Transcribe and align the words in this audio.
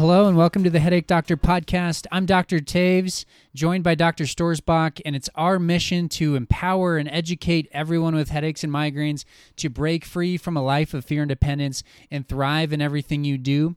Hello 0.00 0.26
and 0.26 0.34
welcome 0.34 0.64
to 0.64 0.70
the 0.70 0.80
Headache 0.80 1.06
Doctor 1.06 1.36
podcast. 1.36 2.06
I'm 2.10 2.24
Dr. 2.24 2.60
Taves, 2.60 3.26
joined 3.54 3.84
by 3.84 3.94
Dr. 3.94 4.24
Stoerzbach, 4.24 4.98
and 5.04 5.14
it's 5.14 5.28
our 5.34 5.58
mission 5.58 6.08
to 6.08 6.36
empower 6.36 6.96
and 6.96 7.06
educate 7.06 7.68
everyone 7.70 8.14
with 8.14 8.30
headaches 8.30 8.64
and 8.64 8.72
migraines 8.72 9.26
to 9.56 9.68
break 9.68 10.06
free 10.06 10.38
from 10.38 10.56
a 10.56 10.62
life 10.62 10.94
of 10.94 11.04
fear 11.04 11.20
and 11.20 11.28
dependence 11.28 11.82
and 12.10 12.26
thrive 12.26 12.72
in 12.72 12.80
everything 12.80 13.24
you 13.24 13.36
do. 13.36 13.76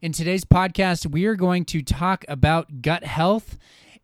In 0.00 0.12
today's 0.12 0.44
podcast, 0.44 1.10
we 1.10 1.24
are 1.24 1.34
going 1.34 1.64
to 1.64 1.82
talk 1.82 2.24
about 2.28 2.80
gut 2.80 3.02
health 3.02 3.58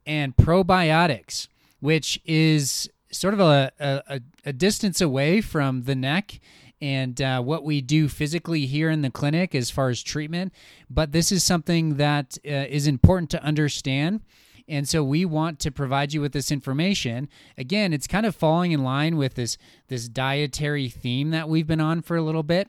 and 0.04 0.34
probiotics, 0.34 1.46
which 1.78 2.20
is 2.24 2.90
sort 3.12 3.32
of 3.32 3.38
a, 3.38 3.70
a, 3.78 4.20
a 4.44 4.52
distance 4.52 5.00
away 5.00 5.40
from 5.40 5.84
the 5.84 5.94
neck 5.94 6.40
and 6.80 7.20
uh, 7.20 7.42
what 7.42 7.64
we 7.64 7.80
do 7.80 8.08
physically 8.08 8.66
here 8.66 8.90
in 8.90 9.02
the 9.02 9.10
clinic 9.10 9.54
as 9.54 9.70
far 9.70 9.90
as 9.90 10.02
treatment. 10.02 10.52
But 10.88 11.12
this 11.12 11.30
is 11.30 11.44
something 11.44 11.96
that 11.96 12.38
uh, 12.44 12.50
is 12.50 12.86
important 12.86 13.30
to 13.30 13.42
understand. 13.42 14.22
And 14.68 14.88
so 14.88 15.02
we 15.02 15.24
want 15.24 15.58
to 15.60 15.72
provide 15.72 16.12
you 16.12 16.20
with 16.20 16.32
this 16.32 16.52
information. 16.52 17.28
Again, 17.58 17.92
it's 17.92 18.06
kind 18.06 18.24
of 18.24 18.36
falling 18.36 18.72
in 18.72 18.84
line 18.84 19.16
with 19.16 19.34
this 19.34 19.58
this 19.88 20.08
dietary 20.08 20.88
theme 20.88 21.30
that 21.30 21.48
we've 21.48 21.66
been 21.66 21.80
on 21.80 22.02
for 22.02 22.16
a 22.16 22.22
little 22.22 22.44
bit. 22.44 22.68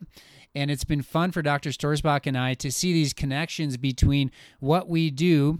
And 0.53 0.69
it's 0.69 0.83
been 0.83 1.03
fun 1.03 1.31
for 1.31 1.41
Dr. 1.41 1.69
Stoerzbach 1.69 2.25
and 2.25 2.37
I 2.37 2.55
to 2.55 2.71
see 2.71 2.91
these 2.91 3.13
connections 3.13 3.77
between 3.77 4.31
what 4.59 4.89
we 4.89 5.09
do 5.09 5.59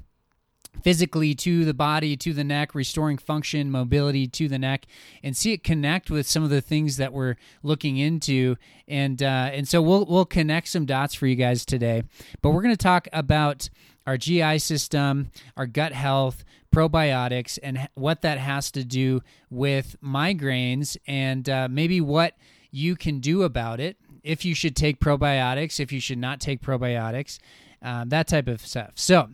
physically 0.83 1.35
to 1.35 1.65
the 1.65 1.73
body, 1.73 2.17
to 2.17 2.33
the 2.33 2.43
neck, 2.43 2.73
restoring 2.73 3.17
function, 3.17 3.71
mobility 3.71 4.27
to 4.27 4.47
the 4.47 4.59
neck, 4.59 4.85
and 5.23 5.35
see 5.35 5.53
it 5.53 5.63
connect 5.63 6.09
with 6.09 6.27
some 6.27 6.43
of 6.43 6.49
the 6.49 6.61
things 6.61 6.97
that 6.97 7.13
we're 7.13 7.35
looking 7.63 7.97
into. 7.97 8.55
And 8.87 9.21
uh, 9.21 9.49
and 9.53 9.67
so 9.67 9.81
we'll 9.81 10.05
we'll 10.05 10.25
connect 10.25 10.67
some 10.67 10.85
dots 10.85 11.13
for 11.13 11.27
you 11.27 11.35
guys 11.35 11.65
today. 11.65 12.03
But 12.41 12.51
we're 12.51 12.61
going 12.61 12.75
to 12.75 12.83
talk 12.83 13.07
about 13.13 13.69
our 14.07 14.17
GI 14.17 14.59
system, 14.59 15.29
our 15.55 15.67
gut 15.67 15.91
health, 15.91 16.43
probiotics, 16.73 17.59
and 17.61 17.87
what 17.93 18.21
that 18.21 18.37
has 18.37 18.71
to 18.71 18.83
do 18.83 19.21
with 19.49 19.95
migraines, 20.03 20.97
and 21.05 21.47
uh, 21.49 21.67
maybe 21.69 22.01
what 22.01 22.35
you 22.71 22.95
can 22.95 23.19
do 23.19 23.43
about 23.43 23.79
it. 23.79 23.97
If 24.23 24.45
you 24.45 24.53
should 24.53 24.75
take 24.75 24.99
probiotics, 24.99 25.79
if 25.79 25.91
you 25.91 25.99
should 25.99 26.17
not 26.17 26.39
take 26.39 26.61
probiotics, 26.61 27.39
uh, 27.81 28.05
that 28.07 28.27
type 28.27 28.47
of 28.47 28.65
stuff. 28.65 28.91
So 28.95 29.29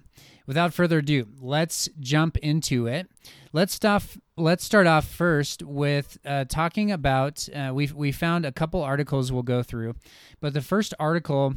without 0.48 0.73
further 0.73 1.00
ado, 1.00 1.28
let's 1.40 1.88
jump 2.00 2.38
into 2.38 2.88
it. 2.88 3.08
Let's 3.53 3.73
start. 3.73 4.03
Let's 4.36 4.64
start 4.64 4.88
off 4.88 5.08
first 5.08 5.64
with 5.64 6.17
uh, 6.26 6.45
talking 6.45 6.92
about. 6.92 7.48
Uh, 7.54 7.72
we 7.73 7.88
we 7.88 8.12
found 8.12 8.45
a 8.45 8.52
couple 8.52 8.81
articles 8.81 9.31
we'll 9.31 9.44
go 9.44 9.62
through, 9.62 9.95
but 10.39 10.54
the 10.54 10.62
first 10.62 10.94
article 11.00 11.56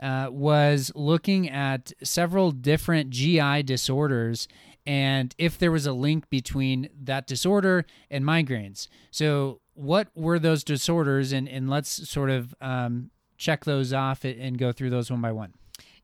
uh, 0.00 0.28
was 0.30 0.90
looking 0.94 1.48
at 1.48 1.92
several 2.02 2.50
different 2.50 3.10
GI 3.10 3.62
disorders 3.64 4.48
and 4.86 5.34
if 5.38 5.58
there 5.58 5.70
was 5.70 5.86
a 5.86 5.92
link 5.92 6.28
between 6.30 6.88
that 7.02 7.26
disorder 7.26 7.84
and 8.10 8.24
migraines. 8.24 8.88
So, 9.10 9.60
what 9.74 10.08
were 10.14 10.38
those 10.38 10.64
disorders, 10.64 11.32
and 11.32 11.48
and 11.48 11.68
let's 11.68 12.08
sort 12.08 12.30
of 12.30 12.54
um, 12.60 13.10
check 13.36 13.64
those 13.64 13.92
off 13.92 14.24
and 14.24 14.58
go 14.58 14.72
through 14.72 14.90
those 14.90 15.10
one 15.10 15.20
by 15.20 15.32
one. 15.32 15.54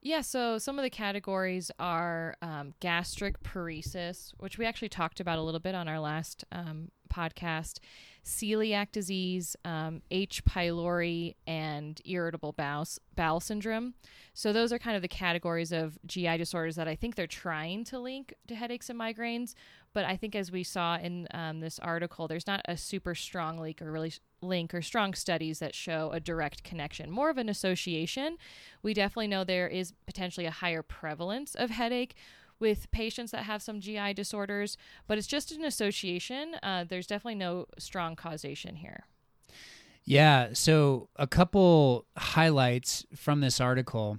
Yeah, 0.07 0.21
so 0.21 0.59
some 0.59 0.79
of 0.79 0.85
the 0.85 0.91
categories 0.91 1.73
are 1.81 2.37
um, 2.41 2.75
gastric 2.79 3.43
paresis, 3.43 4.31
which 4.39 4.57
we 4.57 4.65
actually 4.65 4.89
talked 4.89 5.19
about 5.19 5.37
a 5.37 5.43
little 5.43 5.59
bit 5.59 5.75
on 5.75 5.89
our 5.89 5.99
last 5.99 6.45
um, 6.53 6.93
podcast, 7.13 7.81
celiac 8.25 8.93
disease, 8.93 9.57
um, 9.65 10.03
H. 10.13 10.45
pylori, 10.45 11.35
and 11.49 12.01
irritable 12.05 12.53
bowel, 12.53 12.87
bowel 13.17 13.41
syndrome. 13.41 13.95
So 14.33 14.53
those 14.53 14.73
are 14.73 14.79
kind 14.79 14.95
of 14.95 15.03
the 15.03 15.09
categories 15.09 15.73
of 15.73 15.99
GI 16.07 16.37
disorders 16.37 16.77
that 16.77 16.87
I 16.87 16.95
think 16.95 17.17
they're 17.17 17.27
trying 17.27 17.83
to 17.87 17.99
link 17.99 18.33
to 18.47 18.55
headaches 18.55 18.89
and 18.89 19.01
migraines, 19.01 19.55
but 19.93 20.05
I 20.05 20.17
think 20.17 20.37
as 20.37 20.53
we 20.53 20.63
saw 20.63 20.99
in 20.99 21.27
um, 21.35 21.59
this 21.59 21.81
article, 21.81 22.29
there's 22.29 22.47
not 22.47 22.61
a 22.67 22.77
super 22.77 23.17
strong 23.17 23.59
link 23.59 23.83
or 23.83 23.91
really 23.91 24.13
link 24.41 24.75
or 24.75 24.83
strong 24.83 25.15
studies 25.15 25.59
that 25.59 25.75
show 25.75 26.11
a 26.13 26.21
direct 26.21 26.63
connection. 26.63 27.11
More 27.11 27.31
of 27.31 27.39
an 27.39 27.49
association. 27.49 28.37
We 28.83 28.95
definitely 28.95 29.29
know 29.29 29.45
there 29.45 29.69
is 29.69 29.93
potentially 30.07 30.47
a 30.47 30.51
higher 30.51 30.83
prevalence 30.83 31.55
of 31.55 31.71
headache 31.71 32.15
with 32.59 32.91
patients 32.91 33.33
that 33.33 33.45
have 33.45 33.63
some 33.63 33.81
GI 33.81 34.15
disorders, 34.15 34.77
but 35.07 35.19
it's 35.19 35.27
just 35.27 35.53
an 35.53 35.65
association. 35.65 36.57
Uh, 36.63 36.85
there's 36.89 37.07
definitely 37.07 37.35
no 37.35 37.67
strong 37.79 38.17
causation 38.17 38.77
here. 38.77 39.05
Yeah. 40.05 40.51
So, 40.53 41.09
a 41.17 41.27
couple 41.27 42.07
highlights 42.17 43.05
from 43.15 43.41
this 43.41 43.61
article. 43.61 44.19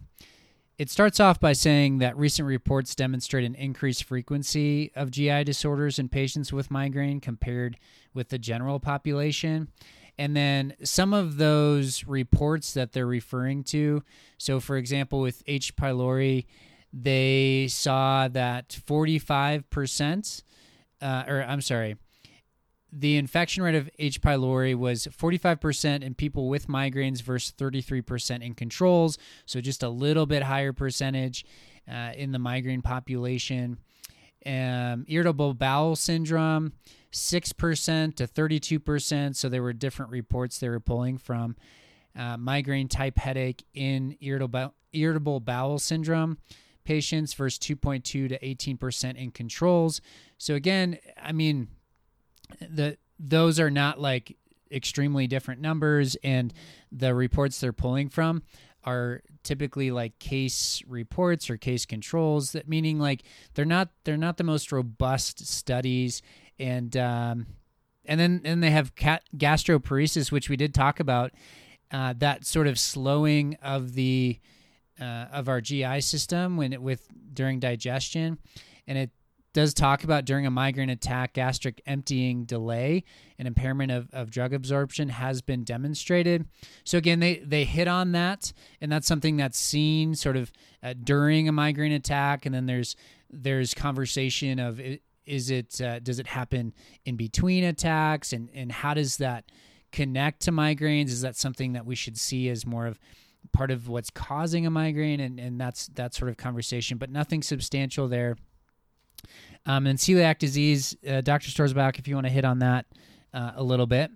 It 0.78 0.92
starts 0.92 1.20
off 1.20 1.40
by 1.40 1.54
saying 1.54 1.98
that 2.00 2.16
recent 2.16 2.48
reports 2.48 2.94
demonstrate 2.94 3.46
an 3.46 3.56
increased 3.56 4.04
frequency 4.04 4.92
of 4.96 5.10
GI 5.10 5.46
disorders 5.46 5.98
in 5.98 6.08
patients 6.08 6.54
with 6.54 6.70
migraine 6.70 7.20
compared 7.20 7.78
with 8.14 8.30
the 8.30 8.38
general 8.38 8.80
population. 8.80 9.70
And 10.18 10.36
then 10.36 10.74
some 10.84 11.14
of 11.14 11.38
those 11.38 12.06
reports 12.06 12.74
that 12.74 12.92
they're 12.92 13.06
referring 13.06 13.64
to, 13.66 14.04
so 14.38 14.60
for 14.60 14.78
example, 14.78 15.20
with 15.20 15.44
H. 15.46 15.76
pylori, 15.76 16.46
they 16.92 17.68
saw 17.70 18.28
that 18.30 18.70
45%, 18.70 20.44
uh, 21.02 21.24
or 21.28 21.44
I'm 21.44 21.62
sorry, 21.62 21.98
the 22.92 23.18
infection 23.18 23.64
rate 23.64 23.76
of 23.76 23.90
H. 24.00 24.22
pylori 24.22 24.74
was 24.74 25.08
45% 25.08 26.04
in 26.04 26.16
people 26.16 26.48
with 26.48 26.68
migraines 26.68 27.22
versus 27.22 27.54
33% 27.58 28.42
in 28.42 28.54
controls. 28.54 29.18
So 29.46 29.62
just 29.62 29.84
a 29.84 29.90
little 29.90 30.26
bit 30.26 30.44
higher 30.44 30.74
percentage 30.74 31.46
uh, 31.92 32.14
in 32.16 32.32
the 32.32 32.40
migraine 32.40 32.82
population. 32.82 33.78
Um, 34.46 35.06
irritable 35.08 35.54
bowel 35.54 35.96
syndrome, 35.96 36.74
6% 37.12 38.16
to 38.16 38.28
32%. 38.28 39.36
So 39.36 39.50
there 39.50 39.64
were 39.64 39.74
different 39.74 40.12
reports 40.12 40.60
they 40.60 40.70
were 40.70 40.80
pulling 40.80 41.18
from. 41.18 41.56
Uh, 42.16 42.36
migraine 42.36 42.88
type 42.88 43.18
headache 43.18 43.64
in 43.76 44.18
irritable, 44.22 44.74
irritable 44.92 45.40
bowel 45.40 45.78
syndrome 45.78 46.38
patients 46.84 47.34
versus 47.34 47.60
2.2 47.60 48.04
to 48.04 48.40
18% 48.40 49.16
in 49.18 49.30
controls. 49.30 50.02
So 50.38 50.56
again, 50.56 50.98
I 51.22 51.32
mean, 51.32 51.68
the 52.62 52.98
those 53.20 53.60
are 53.60 53.70
not 53.70 54.00
like 54.00 54.38
extremely 54.72 55.28
different 55.28 55.62
numbers 55.62 56.16
and 56.24 56.54
the 56.92 57.14
reports 57.14 57.60
they're 57.60 57.74
pulling 57.74 58.10
from 58.10 58.44
are 58.84 59.22
typically 59.44 59.92
like 59.92 60.18
case 60.20 60.82
reports 60.88 61.50
or 61.50 61.58
case 61.58 61.86
controls 61.86 62.52
that 62.52 62.68
meaning 62.68 63.00
like 63.00 63.24
they're 63.54 63.66
not 63.66 63.90
they're 64.04 64.18
not 64.18 64.38
the 64.38 64.44
most 64.44 64.72
robust 64.72 65.46
studies 65.46 66.22
and 66.60 66.96
um 66.98 67.48
and 68.06 68.20
then 68.20 68.42
and 68.46 68.64
they 68.64 68.72
have 68.72 68.96
cat, 68.96 69.24
gastroparesis 69.36 70.32
which 70.32 70.50
we 70.50 70.56
did 70.56 70.74
talk 70.74 71.00
about 71.00 71.32
uh, 71.92 72.14
that 72.18 72.46
sort 72.46 72.68
of 72.68 72.80
slowing 72.80 73.58
of 73.62 73.94
the 73.94 74.40
uh, 75.00 75.26
of 75.32 75.48
our 75.48 75.62
GI 75.62 76.02
system 76.02 76.58
when 76.58 76.74
it 76.74 76.82
with 76.82 77.08
during 77.34 77.60
digestion 77.60 78.38
and 78.88 78.98
it 78.98 79.12
does 79.58 79.74
talk 79.74 80.04
about 80.04 80.24
during 80.24 80.46
a 80.46 80.52
migraine 80.52 80.92
attack, 80.92 81.34
gastric 81.34 81.82
emptying 81.88 82.44
delay 82.44 83.04
and 83.40 83.48
impairment 83.48 83.92
of, 83.92 84.08
of 84.14 84.30
drug 84.30 84.54
absorption 84.54 85.10
has 85.10 85.42
been 85.42 85.64
demonstrated. 85.64 86.46
So 86.84 87.00
again, 87.00 87.20
they 87.20 87.38
they 87.38 87.64
hit 87.64 87.88
on 87.88 88.12
that, 88.12 88.54
and 88.82 88.92
that's 88.92 89.08
something 89.08 89.36
that's 89.36 89.58
seen 89.58 90.14
sort 90.14 90.38
of 90.38 90.52
uh, 90.84 90.94
during 91.04 91.50
a 91.50 91.52
migraine 91.52 91.92
attack, 91.92 92.46
and 92.46 92.54
then 92.54 92.68
there's 92.68 92.96
there's 93.32 93.74
conversation 93.74 94.60
of 94.60 94.80
is 95.28 95.50
it 95.50 95.80
uh, 95.82 96.00
does 96.00 96.20
it 96.20 96.28
happen 96.28 96.74
in 97.06 97.16
between 97.16 97.64
attacks, 97.64 98.34
and 98.34 98.50
and 98.54 98.72
how 98.72 98.94
does 98.94 99.18
that 99.18 99.46
connect 99.92 100.42
to 100.42 100.52
migraines? 100.52 101.08
Is 101.08 101.22
that 101.22 101.36
something 101.36 101.74
that 101.74 101.86
we 101.86 101.96
should 101.96 102.18
see 102.18 102.50
as 102.50 102.66
more 102.66 102.88
of 102.88 103.00
part 103.54 103.72
of 103.72 103.88
what's 103.88 104.10
causing 104.10 104.66
a 104.66 104.70
migraine 104.70 105.22
and, 105.22 105.40
and 105.40 105.60
that's 105.62 105.88
that 105.88 106.14
sort 106.14 106.30
of 106.30 106.36
conversation 106.36 106.98
but 106.98 107.10
nothing 107.10 107.42
substantial 107.42 108.10
there 108.10 108.36
um, 109.68 109.86
and 109.86 110.00
celiac 110.00 110.40
disease, 110.40 110.96
uh, 111.08 111.22
Dr. 111.22 111.50
Stoerzbach, 111.50 112.00
if 112.00 112.08
you 112.08 112.16
want 112.16 112.26
to 112.26 112.32
hit 112.32 112.46
on 112.46 112.60
that 112.60 112.86
uh, 113.34 113.52
a 113.56 113.64
little 113.64 113.86
bit. 113.86 114.12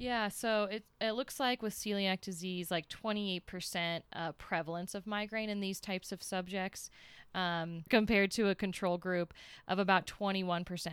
Yeah, 0.00 0.28
so 0.28 0.64
it, 0.64 0.84
it 0.98 1.12
looks 1.12 1.38
like 1.38 1.60
with 1.60 1.74
celiac 1.74 2.22
disease, 2.22 2.70
like 2.70 2.88
28% 2.88 4.00
uh, 4.14 4.32
prevalence 4.32 4.94
of 4.94 5.06
migraine 5.06 5.50
in 5.50 5.60
these 5.60 5.78
types 5.78 6.10
of 6.10 6.22
subjects 6.22 6.88
um, 7.34 7.84
compared 7.90 8.30
to 8.32 8.48
a 8.48 8.54
control 8.54 8.96
group 8.96 9.34
of 9.68 9.78
about 9.78 10.06
21%. 10.06 10.88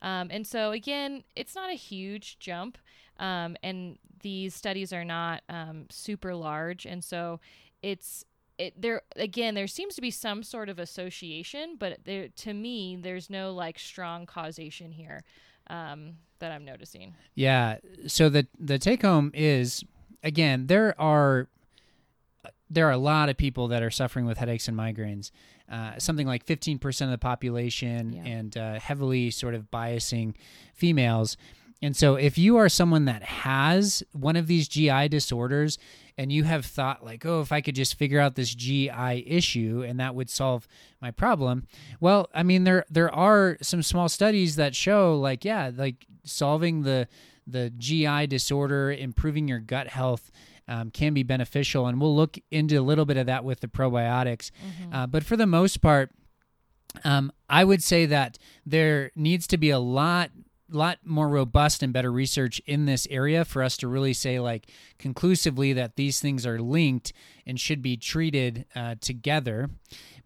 Um, 0.00 0.28
and 0.30 0.46
so, 0.46 0.70
again, 0.70 1.22
it's 1.36 1.54
not 1.54 1.68
a 1.70 1.74
huge 1.74 2.38
jump, 2.38 2.78
um, 3.18 3.58
and 3.62 3.98
these 4.22 4.54
studies 4.54 4.90
are 4.90 5.04
not 5.04 5.42
um, 5.50 5.84
super 5.90 6.34
large. 6.34 6.86
And 6.86 7.04
so, 7.04 7.40
it's 7.82 8.24
it 8.58 8.80
there 8.80 9.02
again 9.16 9.54
there 9.54 9.66
seems 9.66 9.94
to 9.94 10.00
be 10.00 10.10
some 10.10 10.42
sort 10.42 10.70
of 10.70 10.78
association 10.78 11.76
but 11.78 11.98
there 12.06 12.28
to 12.28 12.54
me 12.54 12.96
there's 12.96 13.28
no 13.28 13.52
like 13.52 13.78
strong 13.78 14.24
causation 14.24 14.92
here 14.92 15.24
um, 15.68 16.14
that 16.38 16.52
i'm 16.52 16.64
noticing 16.64 17.14
yeah 17.34 17.78
so 18.06 18.28
the 18.28 18.46
the 18.58 18.78
take 18.78 19.02
home 19.02 19.30
is 19.34 19.84
again 20.22 20.66
there 20.66 20.98
are 21.00 21.48
there 22.68 22.86
are 22.88 22.92
a 22.92 22.98
lot 22.98 23.28
of 23.28 23.36
people 23.36 23.68
that 23.68 23.82
are 23.82 23.90
suffering 23.92 24.26
with 24.26 24.38
headaches 24.38 24.66
and 24.66 24.76
migraines. 24.76 25.30
Uh, 25.70 25.92
something 25.98 26.26
like 26.26 26.44
15% 26.44 27.02
of 27.02 27.10
the 27.10 27.18
population, 27.18 28.12
Yeah. 28.12 28.24
and 28.24 28.56
uh, 28.56 28.80
heavily 28.80 29.30
sort 29.30 29.54
of 29.54 29.70
biasing 29.70 30.34
females. 30.74 31.36
And 31.82 31.96
so, 31.96 32.14
if 32.14 32.38
you 32.38 32.56
are 32.56 32.68
someone 32.68 33.04
that 33.04 33.22
has 33.22 34.02
one 34.12 34.36
of 34.36 34.46
these 34.46 34.66
GI 34.66 35.08
disorders 35.08 35.78
and 36.16 36.32
you 36.32 36.44
have 36.44 36.64
thought, 36.64 37.04
like, 37.04 37.26
oh, 37.26 37.42
if 37.42 37.52
I 37.52 37.60
could 37.60 37.74
just 37.74 37.98
figure 37.98 38.18
out 38.18 38.34
this 38.34 38.54
GI 38.54 39.24
issue 39.26 39.84
and 39.86 40.00
that 40.00 40.14
would 40.14 40.30
solve 40.30 40.66
my 41.02 41.10
problem, 41.10 41.66
well, 42.00 42.30
I 42.34 42.42
mean, 42.42 42.64
there 42.64 42.84
there 42.90 43.14
are 43.14 43.58
some 43.60 43.82
small 43.82 44.08
studies 44.08 44.56
that 44.56 44.74
show, 44.74 45.18
like, 45.18 45.44
yeah, 45.44 45.70
like 45.74 46.06
solving 46.24 46.82
the 46.82 47.08
the 47.46 47.70
GI 47.76 48.26
disorder, 48.28 48.90
improving 48.90 49.46
your 49.46 49.60
gut 49.60 49.88
health 49.88 50.30
um, 50.68 50.90
can 50.90 51.14
be 51.14 51.22
beneficial. 51.22 51.86
And 51.86 52.00
we'll 52.00 52.16
look 52.16 52.38
into 52.50 52.76
a 52.76 52.82
little 52.82 53.04
bit 53.04 53.16
of 53.16 53.26
that 53.26 53.44
with 53.44 53.60
the 53.60 53.68
probiotics. 53.68 54.50
Uh, 54.92 55.06
but 55.06 55.24
for 55.24 55.36
the 55.36 55.46
most 55.46 55.80
part, 55.80 56.10
um, 57.04 57.30
I 57.48 57.62
would 57.64 57.82
say 57.82 58.06
that 58.06 58.38
there 58.64 59.12
needs 59.14 59.46
to 59.48 59.58
be 59.58 59.70
a 59.70 59.78
lot 59.78 60.30
lot 60.70 60.98
more 61.04 61.28
robust 61.28 61.82
and 61.82 61.92
better 61.92 62.10
research 62.10 62.60
in 62.66 62.86
this 62.86 63.06
area 63.10 63.44
for 63.44 63.62
us 63.62 63.76
to 63.78 63.88
really 63.88 64.12
say 64.12 64.40
like 64.40 64.70
conclusively 64.98 65.72
that 65.72 65.96
these 65.96 66.20
things 66.20 66.44
are 66.44 66.60
linked 66.60 67.12
and 67.46 67.60
should 67.60 67.82
be 67.82 67.96
treated 67.96 68.64
uh, 68.74 68.96
together. 69.00 69.70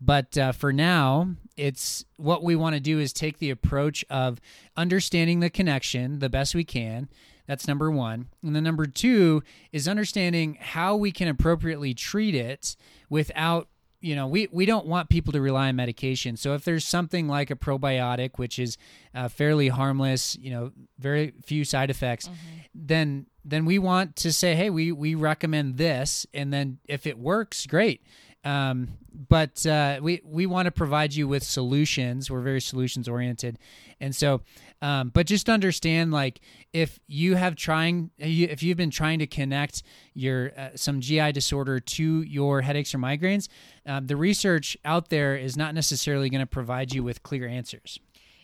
But 0.01 0.39
uh, 0.39 0.53
for 0.53 0.73
now 0.73 1.35
it's 1.57 2.05
what 2.17 2.43
we 2.43 2.57
want 2.57 2.75
to 2.75 2.81
do 2.81 2.99
is 2.99 3.13
take 3.13 3.39
the 3.39 3.51
approach 3.51 4.05
of 4.09 4.41
understanding 4.77 5.41
the 5.41 5.51
connection 5.51 6.21
the 6.21 6.31
best 6.31 6.55
we 6.55 6.65
can. 6.65 7.09
That's 7.47 7.67
number 7.67 7.91
one. 7.91 8.29
And 8.43 8.55
then 8.55 8.63
number 8.65 8.87
two 8.87 9.43
is 9.73 9.89
understanding 9.89 10.57
how 10.61 10.95
we 10.97 11.11
can 11.11 11.29
appropriately 11.29 11.95
treat 11.95 12.35
it 12.35 12.77
without 13.09 13.69
you 14.01 14.17
know, 14.17 14.27
we, 14.27 14.49
we 14.51 14.67
don't 14.67 14.87
want 14.87 15.09
people 15.09 15.33
to 15.33 15.41
rely 15.41 15.69
on 15.69 15.77
medication. 15.77 16.37
So 16.37 16.55
if 16.55 16.65
there's 16.65 16.87
something 16.87 17.29
like 17.29 17.51
a 17.51 17.57
probiotic, 17.57 18.39
which 18.39 18.59
is 18.59 18.79
uh, 19.15 19.29
fairly 19.29 19.69
harmless, 19.69 20.37
you 20.41 20.51
know, 20.51 20.73
very 20.99 21.35
few 21.45 21.65
side 21.65 21.91
effects, 21.91 22.29
then 22.75 23.27
then 23.45 23.65
we 23.65 23.79
want 23.79 24.17
to 24.17 24.33
say, 24.33 24.55
hey, 24.55 24.71
we 24.71 24.93
we 24.93 25.15
recommend 25.15 25.77
this, 25.77 26.27
and 26.35 26.53
then 26.53 26.79
if 26.87 27.07
it 27.07 27.19
works, 27.19 27.67
great. 27.67 28.03
Um, 28.45 28.97
but 29.29 29.67
uh, 29.67 29.99
we 30.01 30.23
we 30.25 30.47
want 30.47 30.67
to 30.67 30.71
provide 30.71 31.15
you 31.15 31.29
with 31.29 31.43
solutions. 31.43 32.31
We're 32.31 32.41
very 32.41 32.61
solutions 32.61 33.07
oriented, 33.07 33.59
and 34.01 34.17
so, 34.17 34.41
um, 34.81 35.11
but 35.11 35.27
just 35.27 35.51
understand 35.51 36.11
like 36.11 36.41
if 36.73 36.99
you 37.07 37.35
have 37.35 37.55
trying 37.55 38.11
if 38.19 38.63
you've 38.63 38.79
been 38.79 38.91
trying 38.91 39.19
to 39.19 39.27
connect 39.27 39.83
your 40.15 40.53
uh, 40.57 40.71
some 40.75 41.01
GI 41.01 41.33
disorder 41.33 41.81
to 41.81 42.23
your 42.23 42.63
headaches 42.63 42.95
or 42.95 42.99
migraines, 42.99 43.49
um, 43.85 44.07
the 44.07 44.17
research 44.17 44.77
out 44.87 45.11
there 45.11 45.37
is 45.37 45.57
not 45.57 45.75
necessarily 45.75 46.31
going 46.31 46.41
to 46.41 46.47
provide 46.47 46.95
you 46.95 47.03
with 47.03 47.23
clear 47.23 47.47
answers. 47.47 47.99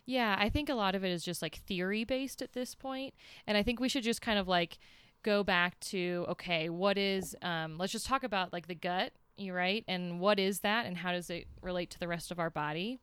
Yeah, 0.04 0.36
I 0.38 0.50
think 0.50 0.68
a 0.68 0.74
lot 0.74 0.94
of 0.94 1.04
it 1.04 1.10
is 1.10 1.24
just 1.24 1.40
like 1.40 1.56
theory 1.66 2.04
based 2.04 2.42
at 2.42 2.52
this 2.52 2.74
point, 2.74 3.14
and 3.46 3.56
I 3.56 3.62
think 3.62 3.80
we 3.80 3.88
should 3.88 4.04
just 4.04 4.20
kind 4.20 4.38
of 4.38 4.46
like 4.46 4.78
go 5.22 5.42
back 5.42 5.80
to 5.80 6.26
okay, 6.28 6.68
what 6.68 6.98
is 6.98 7.34
um, 7.40 7.78
let's 7.78 7.92
just 7.92 8.06
talk 8.06 8.24
about 8.24 8.52
like 8.52 8.68
the 8.68 8.74
gut, 8.74 9.12
you 9.36 9.52
right, 9.52 9.84
and 9.86 10.20
what 10.20 10.38
is 10.38 10.60
that, 10.60 10.86
and 10.86 10.96
how 10.96 11.12
does 11.12 11.30
it 11.30 11.46
relate 11.62 11.90
to 11.90 11.98
the 11.98 12.08
rest 12.08 12.30
of 12.30 12.38
our 12.38 12.50
body? 12.50 12.98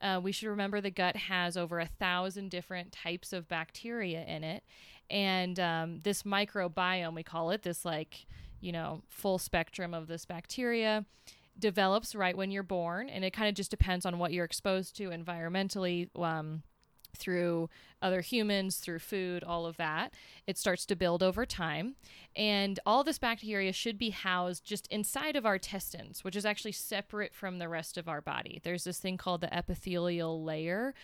Uh, 0.00 0.20
we 0.22 0.32
should 0.32 0.48
remember 0.48 0.80
the 0.80 0.90
gut 0.90 1.16
has 1.16 1.56
over 1.56 1.78
a 1.78 1.86
thousand 1.86 2.50
different 2.50 2.92
types 2.92 3.32
of 3.32 3.48
bacteria 3.48 4.24
in 4.24 4.44
it, 4.44 4.64
and 5.10 5.60
um, 5.60 6.00
this 6.02 6.22
microbiome 6.24 7.14
we 7.14 7.22
call 7.22 7.50
it, 7.50 7.62
this 7.62 7.84
like 7.84 8.26
you 8.60 8.72
know 8.72 9.02
full 9.08 9.38
spectrum 9.38 9.94
of 9.94 10.06
this 10.06 10.24
bacteria 10.24 11.04
develops 11.58 12.14
right 12.14 12.36
when 12.36 12.50
you're 12.50 12.62
born. 12.62 13.08
And 13.08 13.24
it 13.24 13.32
kind 13.32 13.48
of 13.48 13.54
just 13.54 13.70
depends 13.70 14.06
on 14.06 14.18
what 14.18 14.32
you're 14.32 14.44
exposed 14.44 14.96
to 14.96 15.10
environmentally 15.10 16.08
um, 16.20 16.62
through 17.16 17.68
other 18.00 18.20
humans 18.20 18.78
through 18.78 18.98
food 18.98 19.44
all 19.44 19.66
of 19.66 19.76
that. 19.76 20.12
It 20.46 20.58
starts 20.58 20.84
to 20.86 20.96
build 20.96 21.22
over 21.22 21.46
time. 21.46 21.94
And 22.34 22.80
all 22.84 23.04
this 23.04 23.18
bacteria 23.18 23.72
should 23.72 23.98
be 23.98 24.10
housed 24.10 24.64
just 24.64 24.86
inside 24.88 25.36
of 25.36 25.46
our 25.46 25.54
intestines 25.54 26.24
which 26.24 26.36
is 26.36 26.44
actually 26.44 26.72
separate 26.72 27.34
from 27.34 27.58
the 27.58 27.68
rest 27.68 27.96
of 27.96 28.08
our 28.08 28.20
body. 28.20 28.60
There's 28.64 28.84
this 28.84 28.98
thing 28.98 29.16
called 29.16 29.40
the 29.40 29.56
epithelial 29.56 30.42
layer 30.42 30.94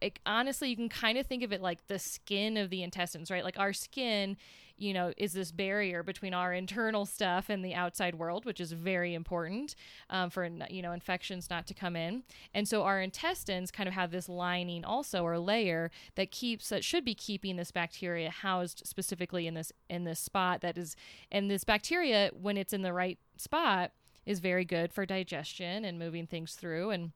it- 0.00 0.18
honestly 0.26 0.68
you 0.68 0.76
can 0.76 0.88
kind 0.88 1.18
of 1.18 1.26
think 1.26 1.42
of 1.42 1.52
it 1.52 1.60
like 1.60 1.86
the 1.88 1.98
skin 1.98 2.56
of 2.56 2.70
the 2.70 2.82
intestines 2.82 3.30
right? 3.30 3.44
Like 3.44 3.58
our 3.58 3.72
skin 3.72 4.36
you 4.76 4.92
know 4.92 5.12
is 5.16 5.32
this 5.32 5.52
barrier 5.52 6.02
between 6.02 6.34
our 6.34 6.52
internal 6.52 7.06
stuff 7.06 7.48
and 7.48 7.64
the 7.64 7.74
outside 7.74 8.16
world 8.16 8.44
which 8.44 8.60
is 8.60 8.72
very 8.72 9.14
important 9.14 9.74
um, 10.10 10.30
for 10.30 10.48
you 10.68 10.82
know 10.82 10.92
infections 10.92 11.48
not 11.50 11.66
to 11.66 11.74
come 11.74 11.96
in. 11.96 12.22
And 12.52 12.66
so 12.66 12.82
our 12.82 13.00
intestines 13.00 13.70
kind 13.70 13.88
of 13.88 13.94
have 13.94 14.10
this 14.10 14.28
lining 14.28 14.84
also 14.84 15.22
or 15.22 15.38
layer 15.38 15.90
that 16.16 16.30
keeps 16.30 16.68
that 16.70 16.84
should 16.84 17.04
be 17.04 17.14
keeping 17.14 17.56
this 17.56 17.70
bacteria 17.70 18.30
housed 18.30 18.82
specifically 18.86 19.46
in 19.46 19.54
this 19.54 19.72
in 19.88 20.04
this 20.04 20.20
spot 20.20 20.60
that 20.62 20.76
is 20.76 20.96
and 21.30 21.50
this 21.50 21.64
bacteria 21.64 22.30
when 22.32 22.56
it's 22.56 22.72
in 22.72 22.82
the 22.82 22.92
right 22.92 23.18
spot 23.36 23.92
is 24.26 24.40
very 24.40 24.64
good 24.64 24.92
for 24.92 25.04
digestion 25.04 25.84
and 25.84 25.98
moving 25.98 26.26
things 26.26 26.54
through 26.54 26.90
and 26.90 27.12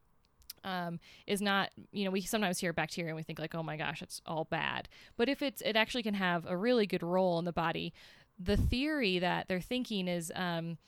um, 0.65 1.01
is 1.27 1.41
not 1.41 1.71
you 1.93 2.05
know 2.05 2.11
we 2.11 2.21
sometimes 2.21 2.59
hear 2.59 2.73
bacteria 2.73 3.11
and 3.11 3.17
we 3.17 3.23
think 3.23 3.39
like 3.39 3.55
oh 3.55 3.63
my 3.63 3.77
gosh 3.77 4.03
it's 4.03 4.21
all 4.27 4.45
bad. 4.45 4.89
But 5.17 5.29
if 5.29 5.43
it's 5.43 5.63
it 5.63 5.77
actually 5.77 6.03
can 6.03 6.15
have 6.15 6.47
a 6.47 6.57
really 6.57 6.87
good 6.87 7.03
role 7.03 7.39
in 7.39 7.45
the 7.45 7.53
body 7.53 7.93
the 8.39 8.57
theory 8.57 9.19
that 9.19 9.49
they're 9.49 9.61
thinking 9.61 10.07
is 10.09 10.33
um, 10.35 10.79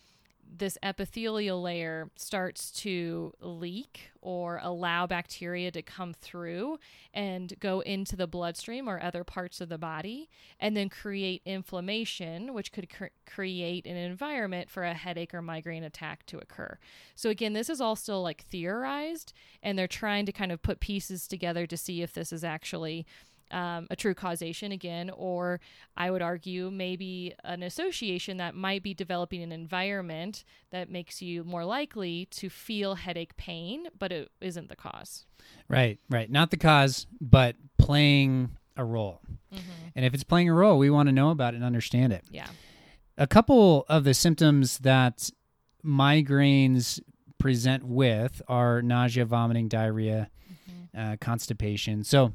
this 0.53 0.77
epithelial 0.83 1.63
layer 1.63 2.11
starts 2.17 2.71
to 2.71 3.33
leak 3.41 4.11
or 4.21 4.61
allow 4.63 5.07
bacteria 5.07 5.71
to 5.71 5.81
come 5.81 6.13
through 6.13 6.79
and 7.15 7.55
go 7.61 7.81
into 7.81 8.17
the 8.17 8.27
bloodstream 8.27 8.89
or 8.89 9.03
other 9.03 9.25
parts 9.25 9.61
of 9.61 9.69
the 9.69 9.79
body 9.79 10.29
and 10.59 10.77
then 10.77 10.89
create 10.89 11.41
inflammation 11.45 12.53
which 12.53 12.73
could 12.73 12.91
cr- 12.91 13.07
create 13.27 13.87
an 13.87 13.97
environment 13.97 14.69
for 14.69 14.83
a 14.83 14.93
headache 14.95 15.33
or 15.33 15.41
migraine 15.41 15.85
attack 15.85 16.27
to 16.27 16.39
occur. 16.39 16.79
So 17.15 17.31
again 17.31 17.53
this 17.53 17.71
is 17.71 17.81
all 17.81 17.97
still 17.97 18.23
like 18.23 18.45
theorized 18.45 19.33
and 19.63 19.79
they're 19.79 19.87
trying 19.87 20.27
to 20.27 20.33
kind 20.33 20.53
of 20.53 20.63
put 20.63 20.81
pieces 20.81 21.27
together 21.27 21.67
to 21.67 21.77
see 21.77 22.03
if 22.03 22.13
this 22.13 22.33
is 22.33 22.45
actually 22.45 23.07
um, 23.51 23.87
a 23.91 23.97
true 23.97 24.15
causation 24.15 24.73
again, 24.73 25.11
or 25.11 25.61
I 25.97 26.11
would 26.11 26.23
argue 26.23 26.71
maybe 26.71 27.35
an 27.45 27.63
association 27.63 28.37
that 28.39 28.55
might 28.55 28.83
be 28.83 28.95
developing 28.95 29.43
an 29.43 29.53
environment 29.53 30.45
that 30.71 30.91
makes 30.91 31.21
you 31.21 31.45
more 31.45 31.65
likely 31.65 32.27
to 32.33 32.49
feel 32.49 32.95
headache 32.95 33.37
pain, 33.37 33.87
but 33.99 34.13
it 34.13 34.31
isn't 34.41 34.69
the 34.69 34.77
cause. 34.77 35.27
Right, 35.69 35.99
right. 36.09 36.31
Not 36.31 36.51
the 36.51 36.57
cause, 36.57 37.07
but 37.21 37.57
playing 37.79 38.51
a 38.77 38.85
role. 38.85 39.21
And 39.97 40.05
if 40.05 40.15
it's 40.15 40.23
playing 40.23 40.49
a 40.49 40.55
role, 40.55 40.79
we 40.79 40.91
want 40.91 41.09
to 41.09 41.13
know 41.13 41.31
about 41.31 41.55
it 41.55 41.57
and 41.57 41.65
understand 41.65 42.13
it. 42.13 42.25
Yeah. 42.31 42.47
A 43.19 43.27
couple 43.27 43.85
of 43.89 44.05
the 44.05 44.15
symptoms 44.15 44.79
that 44.79 45.29
migraines 45.85 47.01
present 47.39 47.85
with 47.85 48.41
are 48.47 48.81
nausea, 48.81 49.25
vomiting, 49.25 49.69
diarrhea, 49.69 50.31
uh, 50.97 51.17
constipation. 51.21 52.05
So, 52.05 52.33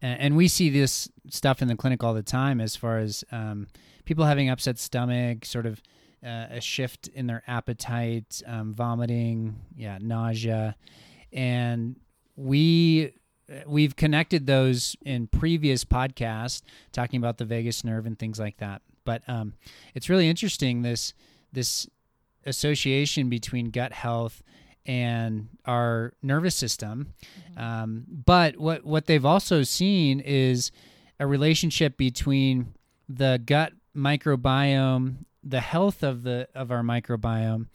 and 0.00 0.36
we 0.36 0.48
see 0.48 0.70
this 0.70 1.08
stuff 1.30 1.60
in 1.62 1.68
the 1.68 1.76
clinic 1.76 2.02
all 2.04 2.14
the 2.14 2.22
time 2.22 2.60
as 2.60 2.76
far 2.76 2.98
as 2.98 3.24
um, 3.32 3.66
people 4.04 4.24
having 4.24 4.48
upset 4.48 4.78
stomach, 4.78 5.44
sort 5.44 5.66
of 5.66 5.82
uh, 6.24 6.46
a 6.50 6.60
shift 6.60 7.08
in 7.08 7.26
their 7.26 7.42
appetite, 7.46 8.42
um, 8.46 8.74
vomiting, 8.74 9.56
yeah, 9.76 9.98
nausea, 10.00 10.76
and 11.32 11.96
we 12.36 13.12
we've 13.66 13.96
connected 13.96 14.46
those 14.46 14.94
in 15.04 15.26
previous 15.26 15.84
podcasts 15.84 16.62
talking 16.92 17.18
about 17.18 17.38
the 17.38 17.44
vagus 17.44 17.82
nerve 17.82 18.06
and 18.06 18.18
things 18.18 18.38
like 18.38 18.58
that. 18.58 18.82
But 19.04 19.22
um, 19.26 19.54
it's 19.94 20.08
really 20.08 20.28
interesting 20.28 20.82
this 20.82 21.14
this 21.52 21.88
association 22.44 23.28
between 23.28 23.70
gut 23.70 23.92
health 23.92 24.42
and 24.86 25.48
our 25.64 26.14
nervous 26.22 26.54
system. 26.54 27.14
Um, 27.56 28.04
but 28.08 28.56
what 28.56 28.84
what 28.84 29.06
they've 29.06 29.24
also 29.24 29.62
seen 29.62 30.20
is 30.20 30.70
a 31.20 31.26
relationship 31.26 31.96
between 31.96 32.74
the 33.08 33.40
gut 33.44 33.72
microbiome, 33.96 35.24
the 35.42 35.60
health 35.60 36.02
of 36.02 36.22
the 36.22 36.48
of 36.54 36.70
our 36.70 36.82
microbiome, 36.82 37.66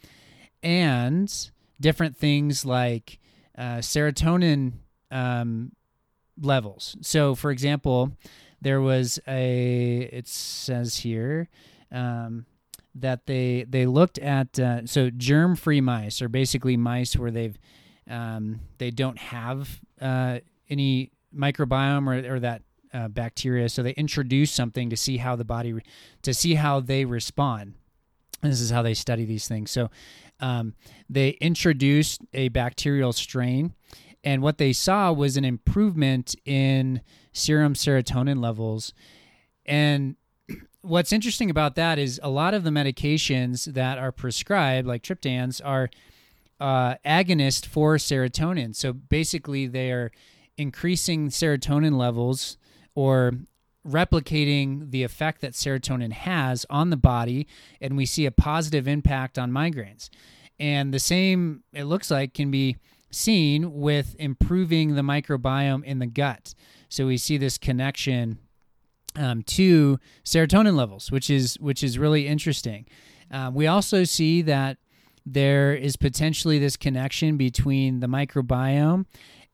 and 0.61 1.51
different 1.79 2.17
things 2.17 2.65
like 2.65 3.19
uh, 3.57 3.77
serotonin 3.77 4.73
um, 5.11 5.71
levels. 6.41 6.95
So, 7.01 7.35
for 7.35 7.51
example, 7.51 8.13
there 8.61 8.81
was 8.81 9.19
a 9.27 10.09
it 10.11 10.27
says 10.27 10.97
here 10.97 11.49
um, 11.91 12.45
that 12.95 13.25
they 13.25 13.65
they 13.67 13.85
looked 13.85 14.19
at 14.19 14.59
uh, 14.59 14.85
so 14.85 15.09
germ 15.09 15.55
free 15.55 15.81
mice 15.81 16.21
are 16.21 16.29
basically 16.29 16.77
mice 16.77 17.15
where 17.17 17.31
they've 17.31 17.57
um, 18.09 18.59
they 18.77 18.91
don't 18.91 19.17
have 19.17 19.79
uh, 20.01 20.39
any 20.69 21.11
microbiome 21.35 22.07
or, 22.07 22.35
or 22.35 22.39
that 22.39 22.61
uh, 22.93 23.07
bacteria 23.07 23.67
so 23.69 23.81
they 23.81 23.93
introduce 23.93 24.51
something 24.51 24.89
to 24.89 24.97
see 24.97 25.17
how 25.17 25.35
the 25.35 25.45
body 25.45 25.73
re- 25.73 25.83
to 26.21 26.33
see 26.33 26.55
how 26.55 26.79
they 26.79 27.05
respond 27.05 27.73
This 28.43 28.59
is 28.59 28.71
how 28.71 28.81
they 28.81 28.93
study 28.93 29.25
these 29.25 29.47
things. 29.47 29.71
So 29.71 29.89
um, 30.39 30.75
they 31.09 31.29
introduced 31.41 32.21
a 32.33 32.49
bacterial 32.49 33.13
strain, 33.13 33.73
and 34.23 34.41
what 34.41 34.57
they 34.57 34.73
saw 34.73 35.13
was 35.13 35.37
an 35.37 35.45
improvement 35.45 36.35
in 36.45 37.01
serum 37.31 37.73
serotonin 37.73 38.41
levels. 38.41 38.93
And 39.65 40.17
what's 40.83 41.13
interesting 41.13 41.49
about 41.49 41.75
that 41.75 41.97
is 41.97 42.19
a 42.21 42.29
lot 42.29 42.53
of 42.53 42.63
the 42.63 42.69
medications 42.69 43.65
that 43.73 43.97
are 43.97 44.11
prescribed, 44.11 44.85
like 44.87 45.01
triptans, 45.01 45.61
are 45.63 45.89
uh, 46.59 46.95
agonist 47.05 47.65
for 47.65 47.95
serotonin. 47.95 48.75
So 48.75 48.93
basically, 48.93 49.65
they 49.65 49.91
are 49.91 50.11
increasing 50.57 51.29
serotonin 51.29 51.97
levels 51.97 52.57
or 52.95 53.31
replicating 53.87 54.91
the 54.91 55.03
effect 55.03 55.41
that 55.41 55.53
serotonin 55.53 56.11
has 56.11 56.65
on 56.69 56.89
the 56.89 56.97
body, 56.97 57.47
and 57.81 57.97
we 57.97 58.05
see 58.05 58.25
a 58.25 58.31
positive 58.31 58.87
impact 58.87 59.39
on 59.39 59.51
migraines. 59.51 60.09
And 60.59 60.93
the 60.93 60.99
same, 60.99 61.63
it 61.73 61.85
looks 61.85 62.11
like, 62.11 62.33
can 62.33 62.51
be 62.51 62.77
seen 63.09 63.73
with 63.73 64.15
improving 64.19 64.95
the 64.95 65.01
microbiome 65.01 65.83
in 65.83 65.99
the 65.99 66.07
gut. 66.07 66.53
So 66.89 67.07
we 67.07 67.17
see 67.17 67.37
this 67.37 67.57
connection 67.57 68.39
um, 69.15 69.43
to 69.43 69.99
serotonin 70.23 70.75
levels, 70.75 71.11
which 71.11 71.29
is 71.29 71.55
which 71.59 71.83
is 71.83 71.97
really 71.99 72.27
interesting. 72.27 72.85
Um, 73.31 73.53
we 73.53 73.67
also 73.67 74.03
see 74.03 74.41
that 74.43 74.77
there 75.25 75.73
is 75.73 75.95
potentially 75.95 76.59
this 76.59 76.75
connection 76.75 77.37
between 77.37 77.99
the 77.99 78.07
microbiome 78.07 79.05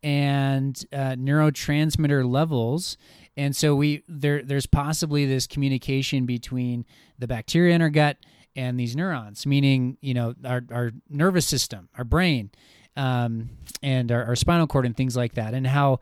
and 0.01 0.83
uh, 0.91 1.15
neurotransmitter 1.15 2.29
levels 2.29 2.97
and 3.39 3.55
so 3.55 3.73
we 3.73 4.03
there 4.09 4.43
there's 4.43 4.65
possibly 4.65 5.25
this 5.25 5.47
communication 5.47 6.25
between 6.25 6.85
the 7.17 7.25
bacteria 7.25 7.73
in 7.73 7.81
our 7.81 7.89
gut 7.89 8.17
and 8.53 8.77
these 8.77 8.97
neurons, 8.97 9.45
meaning 9.45 9.97
you 10.01 10.13
know 10.13 10.35
our 10.43 10.61
our 10.69 10.91
nervous 11.09 11.47
system, 11.47 11.87
our 11.97 12.03
brain, 12.03 12.51
um, 12.97 13.49
and 13.81 14.11
our, 14.11 14.25
our 14.25 14.35
spinal 14.35 14.67
cord 14.67 14.85
and 14.85 14.97
things 14.97 15.15
like 15.15 15.35
that, 15.35 15.53
and 15.53 15.65
how 15.65 16.01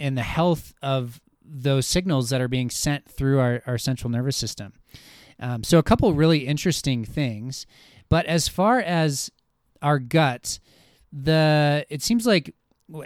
and 0.00 0.18
the 0.18 0.22
health 0.22 0.74
of 0.82 1.20
those 1.48 1.86
signals 1.86 2.30
that 2.30 2.40
are 2.40 2.48
being 2.48 2.70
sent 2.70 3.08
through 3.08 3.38
our, 3.38 3.62
our 3.66 3.78
central 3.78 4.10
nervous 4.10 4.36
system. 4.36 4.72
Um, 5.38 5.62
so 5.64 5.78
a 5.78 5.82
couple 5.82 6.12
really 6.14 6.46
interesting 6.46 7.04
things, 7.04 7.66
but 8.08 8.26
as 8.26 8.48
far 8.48 8.80
as 8.80 9.30
our 9.82 9.98
gut, 9.98 10.58
the 11.12 11.86
it 11.88 12.02
seems 12.02 12.26
like 12.26 12.54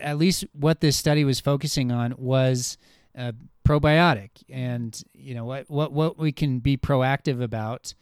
at 0.00 0.18
least 0.18 0.44
what 0.52 0.80
this 0.80 0.96
study 0.96 1.24
was 1.24 1.40
focusing 1.40 1.90
on 1.90 2.14
was 2.16 2.76
uh, 3.16 3.32
probiotic 3.66 4.30
and 4.48 5.02
you 5.14 5.34
know 5.34 5.44
what 5.44 5.70
what 5.70 5.92
what 5.92 6.18
we 6.18 6.32
can 6.32 6.58
be 6.58 6.76
proactive 6.76 7.42
about 7.42 7.94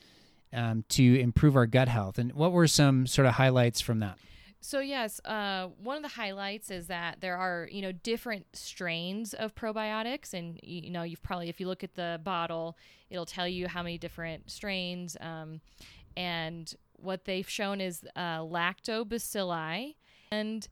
um, 0.53 0.85
to 0.89 1.21
improve 1.21 1.57
our 1.57 1.67
gut 1.67 1.89
health 1.89 2.19
and 2.19 2.33
what 2.33 2.53
were 2.53 2.67
some 2.67 3.07
sort 3.07 3.27
of 3.27 3.35
highlights 3.35 3.81
from 3.81 4.01
that 4.01 4.19
so 4.61 4.81
yes, 4.81 5.21
uh, 5.25 5.69
one 5.83 5.97
of 5.97 6.03
the 6.03 6.09
highlights 6.09 6.71
is 6.71 6.89
that 6.89 7.21
there 7.21 7.37
are 7.37 7.69
you 7.71 7.83
know 7.83 7.93
different 7.93 8.47
strains 8.55 9.35
of 9.35 9.55
probiotics, 9.55 10.35
and 10.35 10.59
you 10.63 10.91
know 10.91 11.03
you've 11.03 11.23
probably 11.23 11.49
if 11.49 11.61
you 11.61 11.67
look 11.67 11.85
at 11.85 11.95
the 11.95 12.21
bottle, 12.25 12.77
it'll 13.11 13.27
tell 13.27 13.47
you 13.47 13.69
how 13.69 13.83
many 13.83 13.99
different 13.99 14.51
strains. 14.51 15.17
Um, 15.21 15.61
and 16.17 16.75
what 16.97 17.25
they've 17.25 17.49
shown 17.49 17.81
is 17.81 18.05
uh, 18.17 18.39
lactobacilli 18.41 19.95
and 20.33 20.69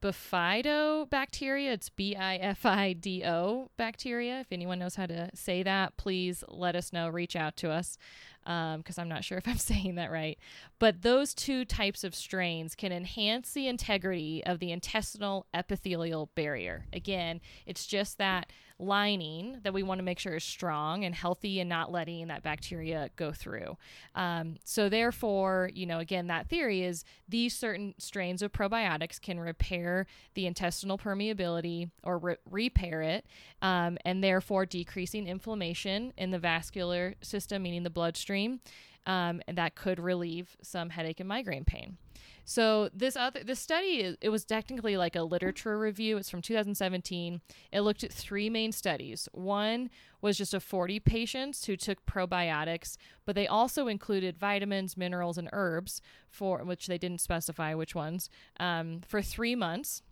bifidobacteria. 0.00 1.72
It's 1.72 1.88
B 1.88 2.16
I 2.16 2.36
F 2.36 2.64
I 2.64 2.92
D 2.92 3.24
O 3.24 3.70
bacteria. 3.76 4.40
If 4.40 4.48
anyone 4.52 4.78
knows 4.78 4.96
how 4.96 5.06
to 5.06 5.30
say 5.34 5.62
that, 5.62 5.96
please 5.96 6.42
let 6.48 6.76
us 6.76 6.92
know. 6.92 7.08
Reach 7.08 7.36
out 7.36 7.56
to 7.58 7.70
us 7.70 7.98
because 8.42 8.98
um, 8.98 9.02
I'm 9.02 9.08
not 9.08 9.24
sure 9.24 9.38
if 9.38 9.46
I'm 9.46 9.58
saying 9.58 9.96
that 9.96 10.10
right. 10.10 10.38
But 10.78 11.02
those 11.02 11.34
two 11.34 11.64
types 11.64 12.04
of 12.04 12.14
strains 12.14 12.74
can 12.74 12.92
enhance 12.92 13.52
the 13.52 13.68
integrity 13.68 14.42
of 14.44 14.58
the 14.58 14.72
intestinal 14.72 15.46
epithelial 15.52 16.30
barrier. 16.34 16.86
Again, 16.92 17.40
it's 17.66 17.86
just 17.86 18.18
that 18.18 18.50
lining 18.80 19.58
that 19.62 19.72
we 19.72 19.82
want 19.82 19.98
to 19.98 20.04
make 20.04 20.18
sure 20.18 20.36
is 20.36 20.44
strong 20.44 21.04
and 21.04 21.14
healthy 21.14 21.60
and 21.60 21.68
not 21.68 21.92
letting 21.92 22.28
that 22.28 22.42
bacteria 22.42 23.10
go 23.16 23.32
through. 23.32 23.76
Um, 24.14 24.56
so, 24.64 24.88
therefore, 24.88 25.70
you 25.74 25.86
know, 25.86 25.98
again, 25.98 26.28
that 26.28 26.48
theory 26.48 26.82
is 26.82 27.04
these 27.28 27.56
certain 27.56 27.94
strains 27.98 28.42
of 28.42 28.52
probiotics 28.52 29.20
can 29.20 29.38
repair 29.38 30.06
the 30.34 30.46
intestinal 30.46 30.98
permeability 30.98 31.90
or 32.02 32.18
re- 32.18 32.36
repair 32.50 33.02
it, 33.02 33.26
um, 33.62 33.98
and 34.04 34.24
therefore 34.24 34.66
decreasing 34.66 35.26
inflammation 35.26 36.12
in 36.16 36.30
the 36.30 36.38
vascular 36.38 37.14
system, 37.22 37.62
meaning 37.62 37.82
the 37.82 37.90
bloodstream. 37.90 38.60
Um, 39.06 39.40
and 39.48 39.56
that 39.56 39.74
could 39.74 39.98
relieve 39.98 40.56
some 40.62 40.90
headache 40.90 41.20
and 41.20 41.28
migraine 41.28 41.64
pain. 41.64 41.96
So 42.44 42.90
this 42.92 43.16
other 43.16 43.42
this 43.42 43.60
study 43.60 44.16
it 44.20 44.28
was 44.28 44.44
technically 44.44 44.96
like 44.96 45.16
a 45.16 45.22
literature 45.22 45.78
review. 45.78 46.16
It's 46.16 46.30
from 46.30 46.42
2017. 46.42 47.40
It 47.72 47.80
looked 47.80 48.04
at 48.04 48.12
three 48.12 48.50
main 48.50 48.72
studies. 48.72 49.28
One 49.32 49.90
was 50.20 50.36
just 50.36 50.52
of 50.52 50.62
40 50.62 51.00
patients 51.00 51.64
who 51.64 51.76
took 51.76 52.04
probiotics, 52.04 52.96
but 53.24 53.34
they 53.34 53.46
also 53.46 53.86
included 53.86 54.36
vitamins, 54.36 54.96
minerals, 54.96 55.38
and 55.38 55.48
herbs 55.52 56.02
for 56.28 56.58
which 56.64 56.86
they 56.86 56.98
didn't 56.98 57.20
specify 57.20 57.74
which 57.74 57.94
ones 57.94 58.28
um, 58.58 59.00
for 59.06 59.22
three 59.22 59.54
months 59.54 60.02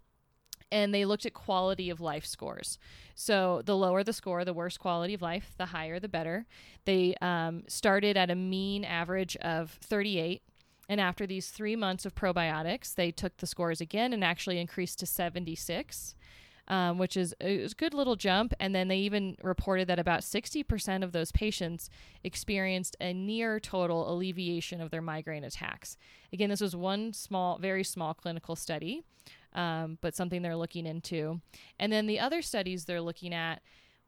and 0.70 0.94
they 0.94 1.04
looked 1.04 1.26
at 1.26 1.35
quality 1.35 1.90
of 1.90 2.00
life 2.00 2.26
scores. 2.26 2.78
So 3.14 3.62
the 3.64 3.76
lower 3.76 4.04
the 4.04 4.12
score, 4.12 4.44
the 4.44 4.52
worse 4.52 4.76
quality 4.76 5.14
of 5.14 5.23
life, 5.23 5.54
the 5.56 5.66
higher 5.66 5.99
the 5.99 6.08
better. 6.08 6.47
They 6.85 7.14
um, 7.20 7.62
started 7.68 8.16
at 8.16 8.30
a 8.30 8.35
mean 8.35 8.85
average 8.85 9.37
of 9.37 9.70
38 9.70 10.42
and 10.88 11.00
after 11.00 11.26
these 11.26 11.49
three 11.50 11.76
months 11.76 12.07
of 12.07 12.14
probiotics, 12.14 12.95
they 12.95 13.11
took 13.11 13.37
the 13.37 13.47
scores 13.47 13.80
again 13.80 14.12
and 14.12 14.25
actually 14.25 14.59
increased 14.59 14.99
to 15.00 15.07
76, 15.07 16.14
um, 16.68 16.97
which 16.97 17.16
is 17.16 17.35
a 17.40 17.68
good 17.76 17.92
little 17.92 18.16
jump. 18.16 18.54
And 18.59 18.75
then 18.75 18.88
they 18.88 18.97
even 18.99 19.37
reported 19.42 19.87
that 19.88 19.99
about 19.99 20.21
60% 20.21 21.04
of 21.04 21.12
those 21.12 21.30
patients 21.30 21.90
experienced 22.25 22.97
a 23.00 23.12
near 23.12 23.61
total 23.61 24.11
alleviation 24.11 24.80
of 24.80 24.90
their 24.90 25.02
migraine 25.02 25.45
attacks. 25.45 25.99
Again, 26.33 26.49
this 26.49 26.62
was 26.62 26.75
one 26.75 27.12
small, 27.12 27.59
very 27.59 27.85
small 27.85 28.14
clinical 28.14 28.57
study, 28.57 29.02
um, 29.52 29.99
but 30.00 30.16
something 30.16 30.40
they're 30.40 30.57
looking 30.57 30.87
into. 30.87 31.42
And 31.78 31.92
then 31.92 32.07
the 32.07 32.18
other 32.18 32.40
studies 32.40 32.87
they're 32.87 33.02
looking 33.02 33.35
at 33.35 33.61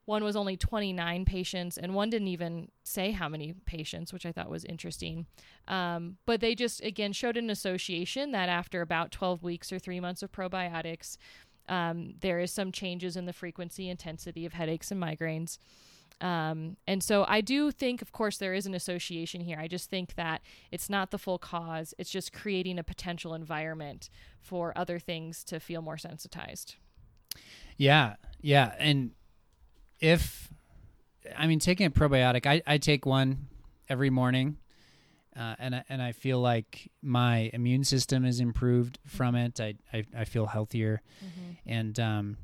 one 0.06 0.24
was 0.24 0.34
only 0.36 0.56
29 0.56 1.24
patients, 1.24 1.78
and 1.78 1.94
one 1.94 2.10
didn't 2.10 2.28
even 2.28 2.68
say 2.84 3.12
how 3.12 3.28
many 3.28 3.54
patients, 3.66 4.12
which 4.12 4.26
I 4.26 4.32
thought 4.32 4.50
was 4.50 4.64
interesting. 4.64 5.26
Um, 5.68 6.16
but 6.26 6.40
they 6.40 6.54
just, 6.54 6.82
again, 6.82 7.12
showed 7.12 7.36
an 7.36 7.50
association 7.50 8.32
that 8.32 8.48
after 8.48 8.80
about 8.80 9.12
12 9.12 9.42
weeks 9.42 9.72
or 9.72 9.78
three 9.78 10.00
months 10.00 10.22
of 10.22 10.32
probiotics, 10.32 11.16
um, 11.68 12.14
there 12.20 12.40
is 12.40 12.50
some 12.50 12.72
changes 12.72 13.16
in 13.16 13.26
the 13.26 13.32
frequency, 13.32 13.88
intensity 13.88 14.44
of 14.44 14.52
headaches 14.52 14.90
and 14.90 15.00
migraines. 15.00 15.58
Um, 16.20 16.76
and 16.86 17.02
so 17.02 17.24
I 17.28 17.40
do 17.40 17.70
think, 17.70 18.02
of 18.02 18.12
course, 18.12 18.36
there 18.36 18.52
is 18.52 18.66
an 18.66 18.74
association 18.74 19.40
here. 19.40 19.58
I 19.58 19.68
just 19.68 19.88
think 19.88 20.16
that 20.16 20.42
it's 20.70 20.90
not 20.90 21.10
the 21.10 21.18
full 21.18 21.38
cause, 21.38 21.94
it's 21.98 22.10
just 22.10 22.32
creating 22.32 22.78
a 22.78 22.84
potential 22.84 23.32
environment 23.32 24.10
for 24.40 24.76
other 24.76 24.98
things 24.98 25.44
to 25.44 25.60
feel 25.60 25.80
more 25.80 25.96
sensitized. 25.96 26.74
Yeah. 27.76 28.16
Yeah. 28.42 28.74
And 28.78 29.12
if 30.00 30.48
I 31.36 31.46
mean 31.46 31.58
taking 31.58 31.86
a 31.86 31.90
probiotic, 31.90 32.46
I, 32.46 32.62
I 32.66 32.78
take 32.78 33.06
one 33.06 33.48
every 33.88 34.10
morning, 34.10 34.56
uh, 35.36 35.54
and 35.58 35.74
I, 35.76 35.84
and 35.88 36.02
I 36.02 36.12
feel 36.12 36.40
like 36.40 36.90
my 37.02 37.50
immune 37.52 37.84
system 37.84 38.24
is 38.24 38.40
improved 38.40 38.98
from 39.06 39.34
it. 39.34 39.60
I 39.60 39.74
I, 39.92 40.04
I 40.16 40.24
feel 40.24 40.46
healthier, 40.46 41.02
mm-hmm. 41.24 41.52
and 41.66 42.00
um, 42.00 42.36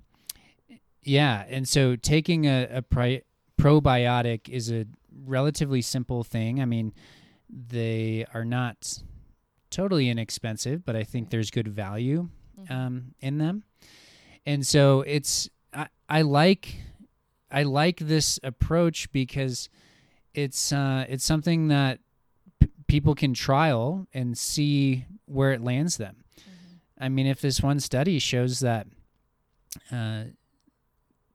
yeah, 1.02 1.44
and 1.48 1.68
so 1.68 1.96
taking 1.96 2.46
a, 2.46 2.68
a 2.70 2.82
pri- 2.82 3.22
probiotic 3.58 4.48
is 4.48 4.70
a 4.70 4.86
relatively 5.24 5.82
simple 5.82 6.22
thing. 6.24 6.60
I 6.60 6.64
mean, 6.64 6.92
they 7.48 8.26
are 8.34 8.44
not 8.44 9.02
totally 9.70 10.08
inexpensive, 10.08 10.84
but 10.84 10.96
I 10.96 11.04
think 11.04 11.30
there's 11.30 11.50
good 11.50 11.68
value 11.68 12.28
mm-hmm. 12.60 12.72
um, 12.72 13.14
in 13.20 13.38
them, 13.38 13.64
and 14.44 14.66
so 14.66 15.00
it's 15.00 15.48
I, 15.72 15.88
I 16.08 16.22
like 16.22 16.76
I 17.50 17.62
like 17.62 17.98
this 17.98 18.40
approach 18.42 19.10
because 19.12 19.68
it's 20.34 20.72
uh, 20.72 21.04
it's 21.08 21.24
something 21.24 21.68
that 21.68 22.00
p- 22.60 22.70
people 22.86 23.14
can 23.14 23.34
trial 23.34 24.06
and 24.12 24.36
see 24.36 25.06
where 25.26 25.52
it 25.52 25.62
lands 25.62 25.96
them. 25.96 26.24
Mm-hmm. 26.38 27.04
I 27.04 27.08
mean, 27.08 27.26
if 27.26 27.40
this 27.40 27.62
one 27.62 27.80
study 27.80 28.18
shows 28.18 28.60
that 28.60 28.86
uh, 29.92 30.24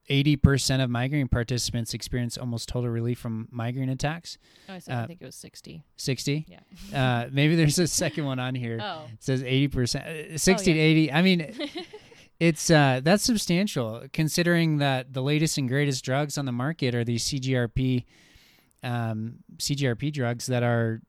eighty 0.08 0.36
percent 0.36 0.82
of 0.82 0.90
migraine 0.90 1.28
participants 1.28 1.94
experience 1.94 2.36
almost 2.36 2.68
total 2.68 2.90
relief 2.90 3.18
from 3.18 3.48
migraine 3.50 3.88
attacks. 3.88 4.38
Oh, 4.68 4.74
I, 4.74 4.78
said, 4.78 4.94
uh, 4.94 5.02
I 5.02 5.06
think 5.06 5.22
it 5.22 5.26
was 5.26 5.34
sixty. 5.34 5.82
Sixty. 5.96 6.46
Yeah. 6.48 7.24
uh, 7.24 7.28
maybe 7.32 7.56
there's 7.56 7.78
a 7.78 7.86
second 7.86 8.24
one 8.26 8.38
on 8.38 8.54
here. 8.54 8.78
Oh. 8.82 9.06
It 9.12 9.22
says 9.22 9.42
eighty 9.42 9.68
percent. 9.68 10.04
Uh, 10.06 10.38
sixty 10.38 10.72
oh, 10.72 10.74
yeah. 10.74 10.80
to 10.80 10.86
eighty. 10.86 11.12
I 11.12 11.22
mean. 11.22 11.54
It's 12.42 12.70
uh, 12.70 13.00
that's 13.04 13.22
substantial 13.22 14.02
considering 14.12 14.78
that 14.78 15.12
the 15.12 15.22
latest 15.22 15.58
and 15.58 15.68
greatest 15.68 16.04
drugs 16.04 16.36
on 16.36 16.44
the 16.44 16.50
market 16.50 16.92
are 16.92 17.04
these 17.04 17.24
CGRP, 17.24 18.04
um, 18.82 19.36
CGRP 19.58 20.12
drugs 20.12 20.46
that 20.46 20.64
are 20.64 21.02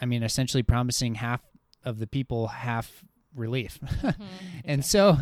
I 0.00 0.06
mean, 0.06 0.22
essentially 0.22 0.62
promising 0.62 1.14
half 1.14 1.40
of 1.84 1.98
the 1.98 2.06
people 2.06 2.48
half 2.48 3.04
relief. 3.34 3.78
Mm-hmm. 3.98 4.22
and 4.64 4.84
so, 4.84 5.18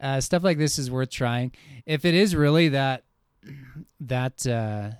uh, 0.00 0.20
stuff 0.20 0.42
like 0.42 0.58
this 0.58 0.78
is 0.78 0.90
worth 0.90 1.10
trying. 1.10 1.52
If 1.84 2.04
it 2.04 2.14
is 2.14 2.34
really 2.34 2.70
that 2.70 3.04
that 4.00 4.46
uh, 4.46 4.90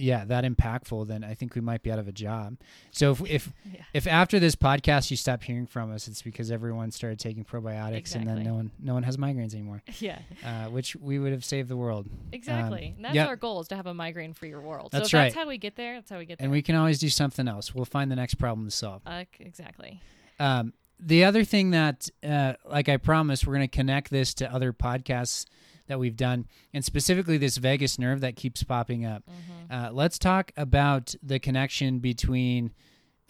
yeah 0.00 0.24
that 0.24 0.44
impactful, 0.44 1.06
then 1.08 1.22
I 1.24 1.34
think 1.34 1.54
we 1.54 1.60
might 1.60 1.82
be 1.82 1.90
out 1.92 1.98
of 1.98 2.08
a 2.08 2.12
job. 2.12 2.56
So 2.90 3.12
if 3.12 3.20
if 3.30 3.52
Yeah. 3.72 3.82
if 3.94 4.06
after 4.06 4.38
this 4.40 4.56
podcast 4.56 5.10
you 5.10 5.16
stop 5.16 5.42
hearing 5.42 5.66
from 5.66 5.92
us, 5.92 6.08
it's 6.08 6.22
because 6.22 6.50
everyone 6.50 6.90
started 6.90 7.18
taking 7.18 7.44
probiotics, 7.44 8.14
and 8.14 8.26
then 8.26 8.42
no 8.42 8.54
one 8.54 8.70
no 8.80 8.94
one 8.94 9.02
has 9.04 9.16
migraines 9.16 9.54
anymore, 9.54 9.82
yeah, 9.98 10.18
uh, 10.44 10.66
which 10.66 10.96
we 10.96 11.18
would 11.18 11.32
have 11.32 11.44
saved 11.44 11.68
the 11.68 11.76
world. 11.76 12.08
exactly. 12.32 12.94
and 12.96 13.04
that's 13.04 13.18
our 13.18 13.36
goal 13.36 13.60
is 13.60 13.68
to 13.68 13.76
have 13.76 13.86
a 13.86 13.94
migraine 13.94 14.32
free 14.32 14.54
world. 14.54 14.90
That's 14.92 15.10
so 15.10 15.18
if 15.18 15.22
that's 15.24 15.34
how 15.34 15.46
we 15.46 15.58
get 15.58 15.76
there. 15.76 15.94
That's 15.94 16.10
how 16.10 16.18
we 16.18 16.24
get 16.24 16.38
there. 16.38 16.44
And 16.46 16.52
we 16.52 16.62
can 16.62 16.74
always 16.74 16.98
do 16.98 17.08
something 17.08 17.46
else. 17.46 17.74
We'll 17.74 17.84
find 17.84 18.10
the 18.10 18.16
next 18.16 18.34
problem 18.34 18.66
to 18.66 18.70
solve. 18.70 19.02
uh, 19.06 19.24
exactly. 19.38 20.00
Um, 20.38 20.72
the 20.98 21.24
other 21.24 21.44
thing 21.44 21.70
that, 21.70 22.08
uh, 22.22 22.54
like 22.68 22.88
I 22.88 22.96
promised, 22.98 23.46
we're 23.46 23.54
going 23.54 23.68
to 23.68 23.76
connect 23.76 24.10
this 24.10 24.34
to 24.34 24.52
other 24.52 24.72
podcasts 24.72 25.46
that 25.90 25.98
we've 25.98 26.16
done, 26.16 26.46
and 26.72 26.84
specifically 26.84 27.36
this 27.36 27.58
vagus 27.58 27.98
nerve 27.98 28.20
that 28.22 28.36
keeps 28.36 28.62
popping 28.62 29.04
up. 29.04 29.22
Mm-hmm. 29.28 29.72
Uh, 29.72 29.92
let's 29.92 30.18
talk 30.18 30.52
about 30.56 31.14
the 31.22 31.38
connection 31.38 31.98
between, 31.98 32.72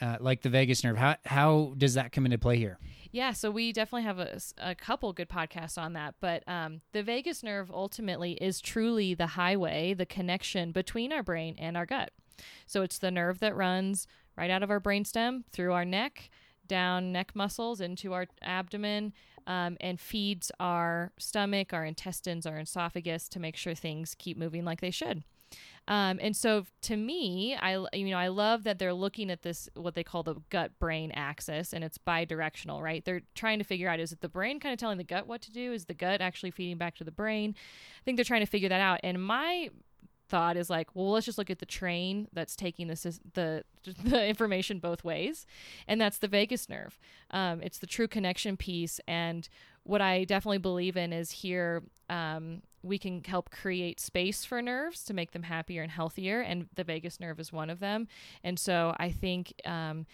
uh, 0.01 0.17
like 0.21 0.43
the 0.43 0.49
vagus 0.49 0.85
nerve. 0.85 0.97
How 0.97 1.17
how 1.27 1.75
does 1.77 1.95
that 1.95 2.13
come 2.13 2.25
into 2.25 2.39
play 2.39 2.57
here? 2.57 2.79
Yeah, 3.13 3.33
so 3.33 3.51
we 3.51 3.73
definitely 3.73 4.05
have 4.05 4.43
a 4.59 4.75
couple 4.77 5.13
good 5.13 5.29
podcasts 5.29 5.77
on 5.77 5.95
that. 5.95 6.15
But 6.21 6.45
um, 6.47 6.81
the 6.93 7.03
vagus 7.03 7.43
nerve 7.43 7.71
ultimately 7.71 8.35
is 8.35 8.61
truly 8.61 9.15
the 9.15 9.27
highway, 9.27 9.95
the 9.95 10.07
connection 10.07 10.71
between 10.71 11.13
our 11.13 11.25
brain 11.25 11.57
and 11.59 11.77
our 11.77 11.87
gut. 11.87 12.13
So 12.67 12.83
it's 12.83 12.99
the 12.99 13.11
nerve 13.11 13.41
that 13.41 13.57
runs 13.57 14.07
right 14.37 14.51
out 14.51 14.63
of 14.63 14.71
our 14.71 14.81
brainstem 14.81 15.43
through 15.51 15.73
our 15.73 15.85
neck, 15.85 16.31
down 16.69 17.11
neck 17.11 17.33
muscles 17.35 17.81
into 17.81 18.13
our 18.13 18.29
abdomen, 18.43 19.13
um, 19.47 19.77
and 19.81 20.01
feeds 20.01 20.51
our 20.61 21.13
stomach, 21.19 21.73
our 21.73 21.85
intestines, 21.85 22.47
our 22.47 22.59
esophagus 22.59 23.29
to 23.31 23.41
make 23.41 23.57
sure 23.57 23.75
things 23.75 24.15
keep 24.19 24.37
moving 24.37 24.65
like 24.65 24.81
they 24.81 24.91
should. 24.91 25.23
Um, 25.89 26.19
and 26.23 26.37
so 26.37 26.67
to 26.83 26.97
me, 26.97 27.57
I 27.57 27.85
you 27.93 28.11
know 28.11 28.17
I 28.17 28.29
love 28.29 28.63
that 28.65 28.79
they're 28.79 28.95
looking 28.95 29.31
at 29.31 29.43
this 29.43 29.69
what 29.75 29.95
they 29.95 30.05
call 30.05 30.23
the 30.23 30.37
gut 30.49 30.79
brain 30.79 31.11
axis, 31.13 31.73
and 31.73 31.83
it's 31.83 31.99
bi-directional, 31.99 32.81
right? 32.81 33.05
They're 33.05 33.23
trying 33.35 33.59
to 33.59 33.65
figure 33.65 33.89
out 33.89 33.99
is 33.99 34.13
it 34.13 34.21
the 34.21 34.29
brain 34.29 34.61
kind 34.61 34.73
of 34.73 34.79
telling 34.79 34.99
the 34.99 35.05
gut 35.05 35.27
what 35.27 35.43
to 35.43 35.51
do? 35.51 35.73
Is 35.73 35.87
the 35.87 35.95
gut 35.95 36.21
actually 36.21 36.53
feeding 36.53 36.79
back 36.79 36.95
to 36.97 37.05
the 37.05 37.11
brain? 37.11 37.55
I 37.57 38.03
think 38.05 38.17
they're 38.17 38.25
trying 38.25 38.43
to 38.43 38.47
figure 38.47 38.69
that 38.69 38.81
out. 38.81 39.01
And 39.03 39.23
my 39.23 39.71
thought 40.31 40.57
is 40.57 40.71
like, 40.71 40.95
well, 40.95 41.11
let's 41.11 41.27
just 41.27 41.37
look 41.37 41.51
at 41.51 41.59
the 41.59 41.67
train 41.67 42.29
that's 42.33 42.55
taking 42.57 42.87
this 42.87 43.03
the 43.35 43.65
the 44.05 44.27
information 44.27 44.79
both 44.79 45.05
ways, 45.05 45.47
and 45.89 46.01
that's 46.01 46.19
the 46.19 46.29
vagus 46.29 46.69
nerve. 46.69 46.99
Um, 47.31 47.61
it's 47.63 47.79
the 47.79 47.87
true 47.87 48.09
connection 48.09 48.57
piece, 48.57 49.01
and 49.07 49.49
what 49.83 50.01
I 50.01 50.25
definitely 50.25 50.59
believe 50.59 50.97
in 50.97 51.13
is 51.13 51.31
here 51.31 51.83
um, 52.09 52.63
we 52.83 52.99
can 52.99 53.23
help 53.25 53.51
create 53.51 54.01
space 54.01 54.45
for 54.45 54.63
nerves 54.63 55.05
to 55.05 55.15
make 55.15 55.33
them 55.33 55.43
happier 55.43 55.83
and 55.83 55.91
healthier, 55.91 56.41
and 56.41 56.69
the 56.75 56.85
vagus 56.85 57.21
nerve 57.21 57.41
is 57.41 57.53
one 57.53 57.69
of 57.69 57.81
them. 57.81 58.09
And 58.43 58.59
so 58.59 58.95
I 58.99 59.11
think. 59.11 59.53
Um, 59.65 60.07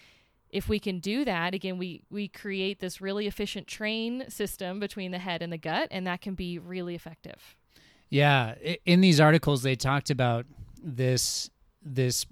if 0.49 0.69
we 0.69 0.79
can 0.79 0.99
do 0.99 1.25
that 1.25 1.53
again 1.53 1.77
we 1.77 2.01
we 2.09 2.29
create 2.29 2.79
this 2.79 3.01
really 3.01 3.27
efficient 3.27 3.67
train 3.67 4.29
system 4.29 4.79
between 4.79 5.11
the 5.11 5.19
head 5.19 5.41
and 5.41 5.51
the 5.51 5.57
gut 5.57 5.89
and 5.91 6.07
that 6.07 6.21
can 6.21 6.35
be 6.35 6.57
really 6.57 6.95
effective 6.95 7.57
Yeah, 8.09 8.55
in 8.85 9.01
these 9.01 9.19
articles 9.19 9.63
they 9.63 9.75
talked 9.75 10.09
about 10.09 10.45
this 10.81 11.49
this 11.81 12.25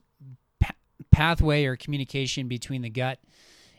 pa- 0.59 0.75
pathway 1.11 1.65
or 1.65 1.75
communication 1.75 2.47
between 2.47 2.81
the 2.81 2.89
gut 2.89 3.19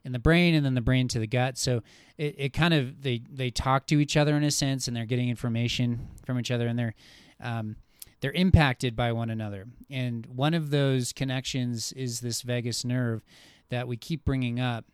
and 0.04 0.14
the 0.14 0.18
brain, 0.18 0.54
and 0.54 0.64
then 0.64 0.74
the 0.74 0.80
brain 0.80 1.08
to 1.08 1.18
the 1.18 1.26
gut. 1.26 1.58
So 1.58 1.82
it, 2.16 2.34
it 2.38 2.52
kind 2.52 2.74
of 2.74 3.02
they 3.02 3.22
they 3.30 3.50
talk 3.50 3.86
to 3.88 3.98
each 4.00 4.16
other 4.16 4.36
in 4.36 4.44
a 4.44 4.50
sense, 4.50 4.88
and 4.88 4.96
they're 4.96 5.06
getting 5.06 5.28
information 5.28 6.08
from 6.24 6.38
each 6.38 6.50
other, 6.50 6.66
and 6.66 6.78
they're 6.78 6.94
um, 7.40 7.76
they're 8.20 8.32
impacted 8.32 8.96
by 8.96 9.12
one 9.12 9.30
another. 9.30 9.66
And 9.90 10.26
one 10.26 10.54
of 10.54 10.70
those 10.70 11.12
connections 11.12 11.92
is 11.92 12.20
this 12.20 12.42
vagus 12.42 12.84
nerve 12.84 13.24
that 13.70 13.88
we 13.88 13.96
keep 13.96 14.24
bringing 14.24 14.60
up. 14.60 14.84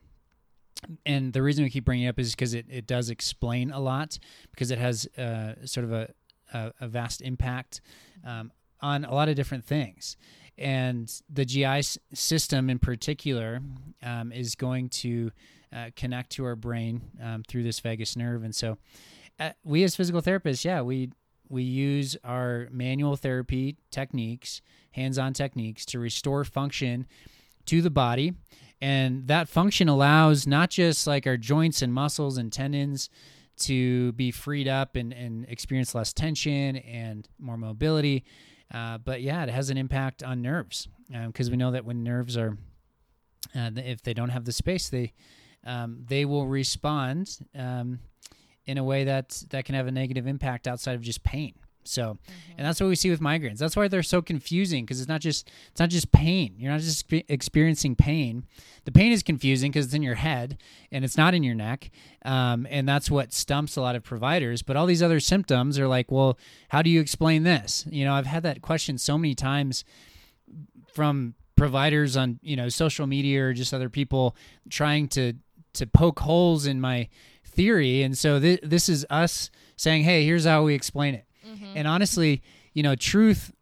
And 1.07 1.33
the 1.33 1.43
reason 1.43 1.63
we 1.63 1.71
keep 1.71 1.85
bringing 1.85 2.07
it 2.07 2.09
up 2.09 2.19
is 2.19 2.33
because 2.33 2.55
it, 2.55 2.67
it 2.69 2.87
does 2.89 3.09
explain 3.11 3.71
a 3.71 3.79
lot 3.79 4.19
because 4.51 4.73
it 4.73 4.79
has 4.79 5.07
uh, 5.17 5.55
sort 5.65 5.85
of 5.85 5.93
a, 5.93 6.09
a, 6.53 6.73
a 6.81 6.89
vast 6.89 7.23
impact 7.23 7.81
um, 8.25 8.53
on 8.81 9.05
a 9.05 9.15
lot 9.15 9.29
of 9.29 9.37
different 9.37 9.65
things. 9.65 10.17
And 10.59 11.13
the 11.31 11.45
GI 11.45 11.83
system 12.13 12.69
in 12.69 12.79
particular 12.79 13.61
um, 14.03 14.33
is 14.33 14.55
going 14.55 14.91
to 14.91 15.31
uh, 15.75 15.91
connect 15.97 16.31
to 16.33 16.45
our 16.45 16.57
brain 16.57 17.01
um, 17.23 17.43
through 17.49 17.63
this 17.63 17.81
vagus 17.81 18.17
nerve. 18.17 18.45
And 18.45 18.55
so, 18.55 18.77
uh, 19.41 19.51
we 19.65 19.83
as 19.85 19.97
physical 19.97 20.21
therapists, 20.21 20.65
yeah, 20.65 20.83
we 20.83 21.11
we 21.49 21.63
use 21.63 22.17
our 22.25 22.69
manual 22.71 23.17
therapy 23.17 23.77
techniques, 23.91 24.63
hands-on 24.93 25.33
techniques, 25.35 25.85
to 25.87 25.99
restore 25.99 26.45
function 26.45 27.07
to 27.67 27.83
the 27.83 27.91
body, 27.91 28.35
and 28.81 29.27
that 29.29 29.49
function 29.49 29.89
allows 29.89 30.47
not 30.47 30.71
just 30.71 31.07
like 31.07 31.27
our 31.27 31.37
joints 31.37 31.83
and 31.83 31.93
muscles 31.93 32.37
and 32.37 32.53
tendons 32.53 33.09
to 33.57 34.13
be 34.13 34.31
freed 34.31 34.69
up 34.69 34.97
and, 34.97 35.13
and 35.13 35.45
experience 35.49 35.95
less 35.95 36.13
tension 36.13 36.77
and 36.77 37.29
more 37.39 37.57
mobility. 37.57 38.25
Uh, 38.73 38.99
but 38.99 39.21
yeah, 39.23 39.43
it 39.43 39.51
has 39.51 39.71
an 39.71 39.77
impact 39.77 40.23
on 40.23 40.41
nerves 40.43 40.89
because 41.27 41.51
we 41.51 41.57
know 41.57 41.71
that 41.71 41.85
when 41.85 42.03
nerves 42.03 42.37
are, 42.37 42.57
uh, 43.55 43.71
if 43.77 44.03
they 44.03 44.15
don't 44.15 44.31
have 44.31 44.45
the 44.45 44.53
space, 44.53 44.89
they 44.89 45.13
um, 45.65 46.05
they 46.09 46.25
will 46.25 46.47
respond 46.47 47.39
um, 47.55 48.01
in 48.67 48.79
a 48.79 48.85
way 48.85 49.05
that 49.05 49.43
that 49.51 49.65
can 49.65 49.75
have 49.75 49.87
a 49.87 49.93
negative 49.93 50.27
impact 50.27 50.67
outside 50.67 50.95
of 50.95 51.03
just 51.03 51.23
pain. 51.23 51.55
So, 51.85 52.19
and 52.57 52.67
that's 52.67 52.81
what 52.81 52.89
we 52.89 52.95
see 52.95 53.11
with 53.11 53.21
migraines. 53.21 53.59
That's 53.59 53.77
why 53.77 53.89
they're 53.89 54.03
so 54.03 54.23
confusing 54.23 54.85
because 54.85 55.01
it's 55.01 55.09
not 55.09 55.21
just 55.21 55.51
it's 55.71 55.81
not 55.81 55.89
just 55.89 56.13
pain. 56.13 56.55
You're 56.57 56.71
not 56.71 56.81
just 56.81 57.09
expe- 57.09 57.25
experiencing 57.29 57.97
pain. 57.97 58.45
The 58.85 58.93
pain 58.93 59.13
is 59.13 59.23
confusing 59.23 59.73
because 59.73 59.87
it's 59.87 59.95
in 59.95 60.03
your 60.03 60.15
head 60.15 60.59
and 60.91 61.05
it's 61.05 61.17
not 61.17 61.35
in 61.35 61.43
your 61.43 61.55
neck, 61.55 61.91
um, 62.25 62.67
and 62.71 62.89
that's 62.89 63.11
what 63.11 63.33
stumps 63.33 63.77
a 63.77 63.81
lot 63.81 63.97
of 63.97 64.03
providers. 64.05 64.63
But 64.63 64.77
all 64.77 64.87
these 64.87 65.03
other 65.03 65.21
symptoms 65.21 65.79
are 65.79 65.89
like, 65.89 66.11
well, 66.11 66.39
how 66.69 66.83
do 66.83 66.91
you 66.91 67.01
explain 67.01 67.43
this? 67.43 67.85
You 67.91 68.05
know, 68.05 68.15
I've 68.15 68.27
had 68.27 68.43
that 68.45 68.63
question 68.63 68.99
so 68.99 69.19
many 69.19 69.35
times 69.35 69.85
from 70.93 71.35
providers 71.57 72.17
on 72.17 72.39
you 72.43 72.57
know 72.57 72.69
social 72.69 73.07
media 73.07 73.45
or 73.45 73.53
just 73.53 73.75
other 73.75 73.89
people 73.89 74.35
trying 74.71 75.09
to 75.09 75.35
to 75.75 75.87
poke 75.87 76.21
holes 76.21 76.67
in 76.67 76.81
my 76.81 77.09
theory 77.45 78.03
and 78.03 78.17
so 78.17 78.41
th- 78.41 78.61
this 78.63 78.89
is 78.89 79.07
us 79.11 79.51
saying 79.77 80.03
hey 80.03 80.25
here's 80.25 80.45
how 80.45 80.63
we 80.63 80.75
explain 80.75 81.15
it 81.15 81.25
and 81.75 81.87
honestly 81.89 82.43
you 82.73 82.83
know 82.83 82.95
truth 82.95 83.53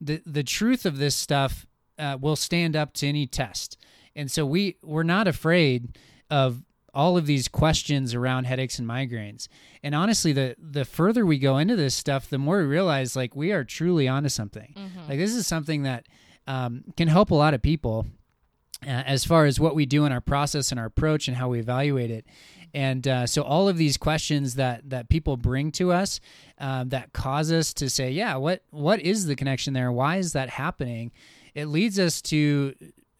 the 0.00 0.22
the 0.26 0.42
truth 0.42 0.86
of 0.86 0.98
this 0.98 1.14
stuff 1.14 1.66
uh, 1.98 2.16
will 2.20 2.36
stand 2.36 2.74
up 2.74 2.94
to 2.94 3.06
any 3.06 3.26
test. 3.26 3.76
And 4.16 4.30
so 4.30 4.44
we 4.46 4.76
we're 4.82 5.02
not 5.02 5.28
afraid 5.28 5.98
of 6.30 6.62
all 6.92 7.16
of 7.16 7.26
these 7.26 7.46
questions 7.46 8.14
around 8.14 8.44
headaches 8.44 8.78
and 8.78 8.88
migraines. 8.88 9.46
And 9.82 9.94
honestly 9.94 10.32
the 10.32 10.56
the 10.58 10.84
further 10.84 11.24
we 11.26 11.38
go 11.38 11.58
into 11.58 11.76
this 11.76 11.94
stuff 11.94 12.28
the 12.28 12.38
more 12.38 12.58
we 12.58 12.64
realize 12.64 13.14
like 13.14 13.36
we 13.36 13.52
are 13.52 13.64
truly 13.64 14.08
onto 14.08 14.28
something. 14.28 14.74
Like 15.08 15.18
this 15.18 15.34
is 15.34 15.46
something 15.46 15.82
that 15.84 16.06
um, 16.46 16.84
can 16.96 17.06
help 17.08 17.30
a 17.30 17.34
lot 17.34 17.54
of 17.54 17.62
people 17.62 18.06
uh, 18.84 18.88
as 18.88 19.24
far 19.24 19.44
as 19.44 19.60
what 19.60 19.74
we 19.74 19.84
do 19.86 20.04
in 20.06 20.12
our 20.12 20.22
process 20.22 20.70
and 20.70 20.80
our 20.80 20.86
approach 20.86 21.28
and 21.28 21.36
how 21.36 21.48
we 21.50 21.60
evaluate 21.60 22.10
it. 22.10 22.24
And 22.72 23.06
uh, 23.06 23.26
so, 23.26 23.42
all 23.42 23.68
of 23.68 23.76
these 23.76 23.96
questions 23.96 24.54
that 24.54 24.88
that 24.90 25.08
people 25.08 25.36
bring 25.36 25.72
to 25.72 25.92
us 25.92 26.20
um, 26.58 26.90
that 26.90 27.12
cause 27.12 27.50
us 27.50 27.74
to 27.74 27.90
say, 27.90 28.10
"Yeah, 28.10 28.36
what 28.36 28.62
what 28.70 29.00
is 29.00 29.26
the 29.26 29.36
connection 29.36 29.74
there? 29.74 29.90
Why 29.90 30.16
is 30.16 30.32
that 30.32 30.50
happening?" 30.50 31.12
It 31.54 31.66
leads 31.66 31.98
us 31.98 32.22
to 32.22 32.74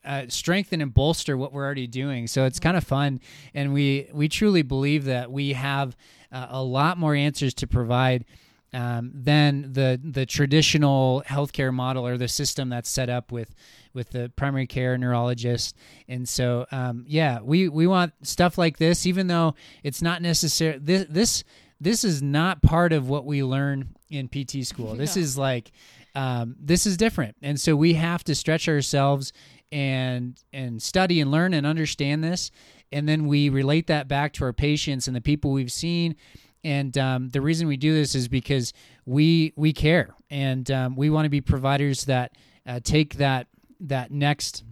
uh, 0.05 0.25
strengthen 0.29 0.81
and 0.81 0.95
bolster 0.95 1.37
what 1.37 1.53
we're 1.53 1.65
already 1.65 1.87
doing. 1.87 2.27
So 2.27 2.45
it's 2.45 2.61
kind 2.61 2.77
of 2.77 2.85
fun, 2.85 3.21
and 3.55 3.73
we 3.73 4.09
we 4.13 4.29
truly 4.29 4.63
believe 4.63 5.05
that 5.07 5.31
we 5.31 5.53
have 5.53 5.97
uh, 6.33 6.47
a 6.51 6.63
lot 6.63 6.99
more 6.99 7.15
answers 7.15 7.55
to 7.55 7.67
provide 7.67 8.25
um, 8.73 9.11
than 9.15 9.73
the 9.73 10.01
the 10.03 10.27
traditional 10.27 11.23
healthcare 11.27 11.73
model 11.73 12.07
or 12.07 12.17
the 12.17 12.29
system 12.29 12.69
that's 12.69 12.89
set 12.89 13.09
up 13.09 13.33
with 13.33 13.55
with 13.93 14.11
the 14.11 14.31
primary 14.37 14.67
care 14.67 14.97
neurologist. 14.97 15.77
And 16.09 16.29
so, 16.29 16.67
um, 16.71 17.05
yeah, 17.07 17.41
we 17.43 17.69
we 17.69 17.87
want 17.87 18.13
stuff 18.23 18.59
like 18.59 18.79
this, 18.79 19.07
even 19.07 19.27
though 19.27 19.55
it's 19.83 20.03
not 20.03 20.23
necessary. 20.23 20.79
This 20.79 21.07
this 21.09 21.45
this 21.81 22.05
is 22.05 22.23
not 22.23 22.63
part 22.63 22.93
of 22.93 23.09
what 23.09 23.25
we 23.25 23.43
learn 23.43 23.89
in 24.11 24.29
PT 24.29 24.65
school. 24.67 24.95
This 24.95 25.17
is 25.17 25.39
like 25.39 25.73
um, 26.15 26.57
this 26.61 26.87
is 26.87 26.97
different, 26.97 27.37
and 27.43 27.61
so 27.61 27.75
we 27.75 27.95
have 27.95 28.23
to 28.25 28.35
stretch 28.35 28.69
ourselves 28.69 29.33
and 29.73 30.41
and 30.53 30.83
study 30.83 31.21
and 31.21 31.31
learn 31.31 31.55
and 31.55 31.67
understand 31.67 32.23
this, 32.23 32.51
and 32.93 33.09
then 33.09 33.27
we 33.27 33.49
relate 33.49 33.87
that 33.89 34.09
back 34.09 34.33
to 34.35 34.45
our 34.45 34.53
patients 34.53 35.07
and 35.09 35.17
the 35.17 35.21
people 35.21 35.53
we've 35.53 35.73
seen. 35.73 36.17
And 36.63 36.97
um, 36.99 37.29
the 37.31 37.41
reason 37.41 37.69
we 37.69 37.77
do 37.77 37.95
this 37.95 38.15
is 38.15 38.29
because 38.29 38.73
we 39.07 39.53
we 39.57 39.73
care, 39.73 40.15
and 40.31 40.71
um, 40.71 40.97
we 40.97 41.11
want 41.11 41.25
to 41.25 41.31
be 41.31 41.41
providers 41.41 42.05
that 42.05 42.33
uh, 42.67 42.81
take 42.83 43.15
that 43.15 43.47
that 43.81 44.11
next 44.11 44.65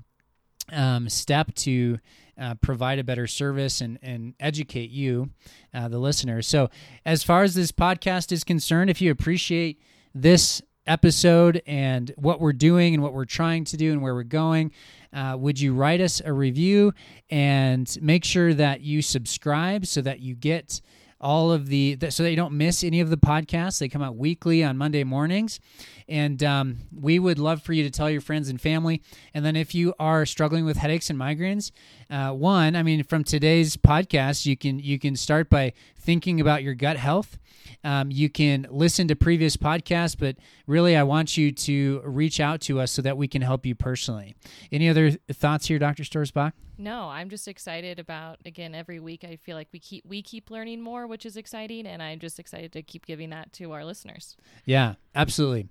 um, 0.73 1.09
step 1.09 1.55
to 1.55 1.99
uh, 2.39 2.55
provide 2.57 2.99
a 2.99 3.05
better 3.05 3.27
service 3.27 3.81
and, 3.81 3.99
and 4.03 4.35
educate 4.39 4.91
you, 4.91 5.31
uh, 5.75 5.89
the 5.89 5.99
listener. 5.99 6.43
So, 6.43 6.71
as 7.05 7.25
far 7.25 7.43
as 7.43 7.55
this 7.55 7.73
podcast 7.73 8.33
is 8.33 8.45
concerned, 8.45 8.91
if 8.91 9.01
you 9.01 9.11
appreciate 9.11 9.81
this 10.15 10.63
episode 10.87 11.63
and 11.67 12.13
what 12.17 12.41
we're 12.41 12.53
doing 12.53 12.95
and 12.95 13.03
what 13.03 13.13
we're 13.13 13.25
trying 13.25 13.65
to 13.65 13.77
do 13.77 13.93
and 13.93 14.03
where 14.03 14.15
we're 14.15 14.23
going, 14.23 14.71
uh, 15.13 15.37
would 15.39 15.61
you 15.61 15.75
write 15.75 16.01
us 16.01 16.23
a 16.25 16.33
review 16.33 16.93
and 17.31 17.99
make 18.01 18.25
sure 18.25 18.55
that 18.55 18.81
you 18.81 19.03
subscribe 19.03 19.87
so 19.87 20.01
that 20.01 20.21
you 20.21 20.35
get 20.35 20.81
all 21.21 21.51
of 21.51 21.69
the 21.69 21.99
so 22.11 22.23
that 22.23 22.31
you 22.31 22.37
don't 22.37 22.57
miss 22.57 22.85
any 22.85 23.01
of 23.01 23.11
the 23.11 23.17
podcasts. 23.17 23.79
They 23.79 23.89
come 23.89 24.03
out 24.03 24.17
weekly 24.17 24.63
on 24.63 24.77
Monday 24.77 25.05
mornings, 25.05 25.61
and 26.09 26.43
um, 26.43 26.79
we 26.93 27.19
would 27.19 27.39
love 27.39 27.63
for 27.63 27.73
you 27.73 27.83
to 27.85 27.91
tell 27.91 28.11
your 28.11 28.21
friends 28.21 28.49
and 28.49 28.61
family. 28.61 29.03
And 29.35 29.45
then 29.45 29.57
if 29.57 29.75
you 29.75 29.95
are 29.99 30.25
struggling 30.27 30.65
with 30.65 30.77
headaches 30.77 31.11
and 31.11 31.19
migraines, 31.19 31.71
uh, 32.11 32.31
one, 32.31 32.77
I 32.77 32.83
mean, 32.83 33.03
from 33.03 33.25
today's 33.25 33.77
podcast, 33.77 34.47
you 34.47 34.57
can 34.57 34.79
you 34.79 34.99
can 34.99 35.17
start 35.17 35.51
by 35.51 35.73
thinking 35.99 36.41
about 36.41 36.63
your 36.63 36.75
gut 36.75 36.97
health. 36.97 37.39
Um, 37.85 38.11
you 38.11 38.29
can 38.29 38.67
listen 38.71 39.09
to 39.09 39.17
previous 39.17 39.57
podcasts, 39.57 40.17
but 40.19 40.37
really, 40.67 40.97
I 40.97 41.03
want 41.03 41.37
you 41.37 41.53
to 41.53 42.01
reach 42.05 42.41
out 42.41 42.61
to 42.63 42.81
us 42.81 42.93
so 42.93 43.03
that 43.03 43.17
we 43.17 43.29
can 43.29 43.43
help 43.43 43.67
you 43.67 43.75
personally. 43.75 44.35
Any 44.73 44.89
other 44.89 45.13
thoughts 45.33 45.67
here, 45.67 45.79
Dr. 45.79 46.03
Stoerzbach? 46.03 46.53
No, 46.77 47.09
I'm 47.09 47.29
just 47.29 47.49
excited 47.49 47.99
about 47.99 48.39
again 48.47 48.75
every 48.75 49.01
week. 49.01 49.25
I 49.25 49.37
feel 49.37 49.57
like 49.57 49.69
we 49.73 49.81
keep 49.81 50.05
we 50.07 50.23
keep 50.23 50.51
learning 50.51 50.81
more, 50.81 51.07
which 51.07 51.27
is 51.27 51.37
exciting, 51.37 51.87
and 51.87 52.03
I'm 52.03 52.21
just 52.21 52.39
excited 52.39 52.73
to 52.73 52.83
keep 52.83 53.05
giving 53.05 53.31
that 53.31 53.53
to 53.55 53.73
our 53.73 53.85
listeners. 53.85 54.37
Yeah, 54.65 54.95
absolutely. 55.15 55.69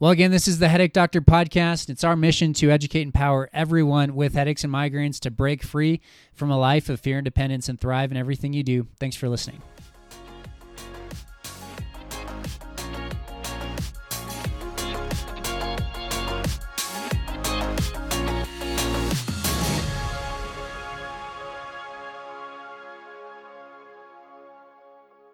Well, 0.00 0.12
again, 0.12 0.30
this 0.30 0.48
is 0.48 0.58
the 0.58 0.68
Headache 0.68 0.94
Doctor 0.94 1.20
podcast. 1.20 1.90
It's 1.90 2.04
our 2.04 2.16
mission 2.16 2.54
to 2.54 2.70
educate 2.70 3.02
and 3.02 3.08
empower 3.08 3.50
everyone 3.52 4.14
with 4.14 4.32
headaches 4.32 4.64
and 4.64 4.72
migraines 4.72 5.20
to 5.20 5.30
break 5.30 5.62
free 5.62 6.00
from 6.32 6.50
a 6.50 6.58
life 6.58 6.88
of 6.88 7.00
fear 7.00 7.18
and 7.18 7.24
dependence 7.26 7.68
and 7.68 7.78
thrive 7.78 8.10
in 8.10 8.16
everything 8.16 8.54
you 8.54 8.62
do. 8.62 8.86
Thanks 8.98 9.14
for 9.14 9.28
listening. 9.28 9.60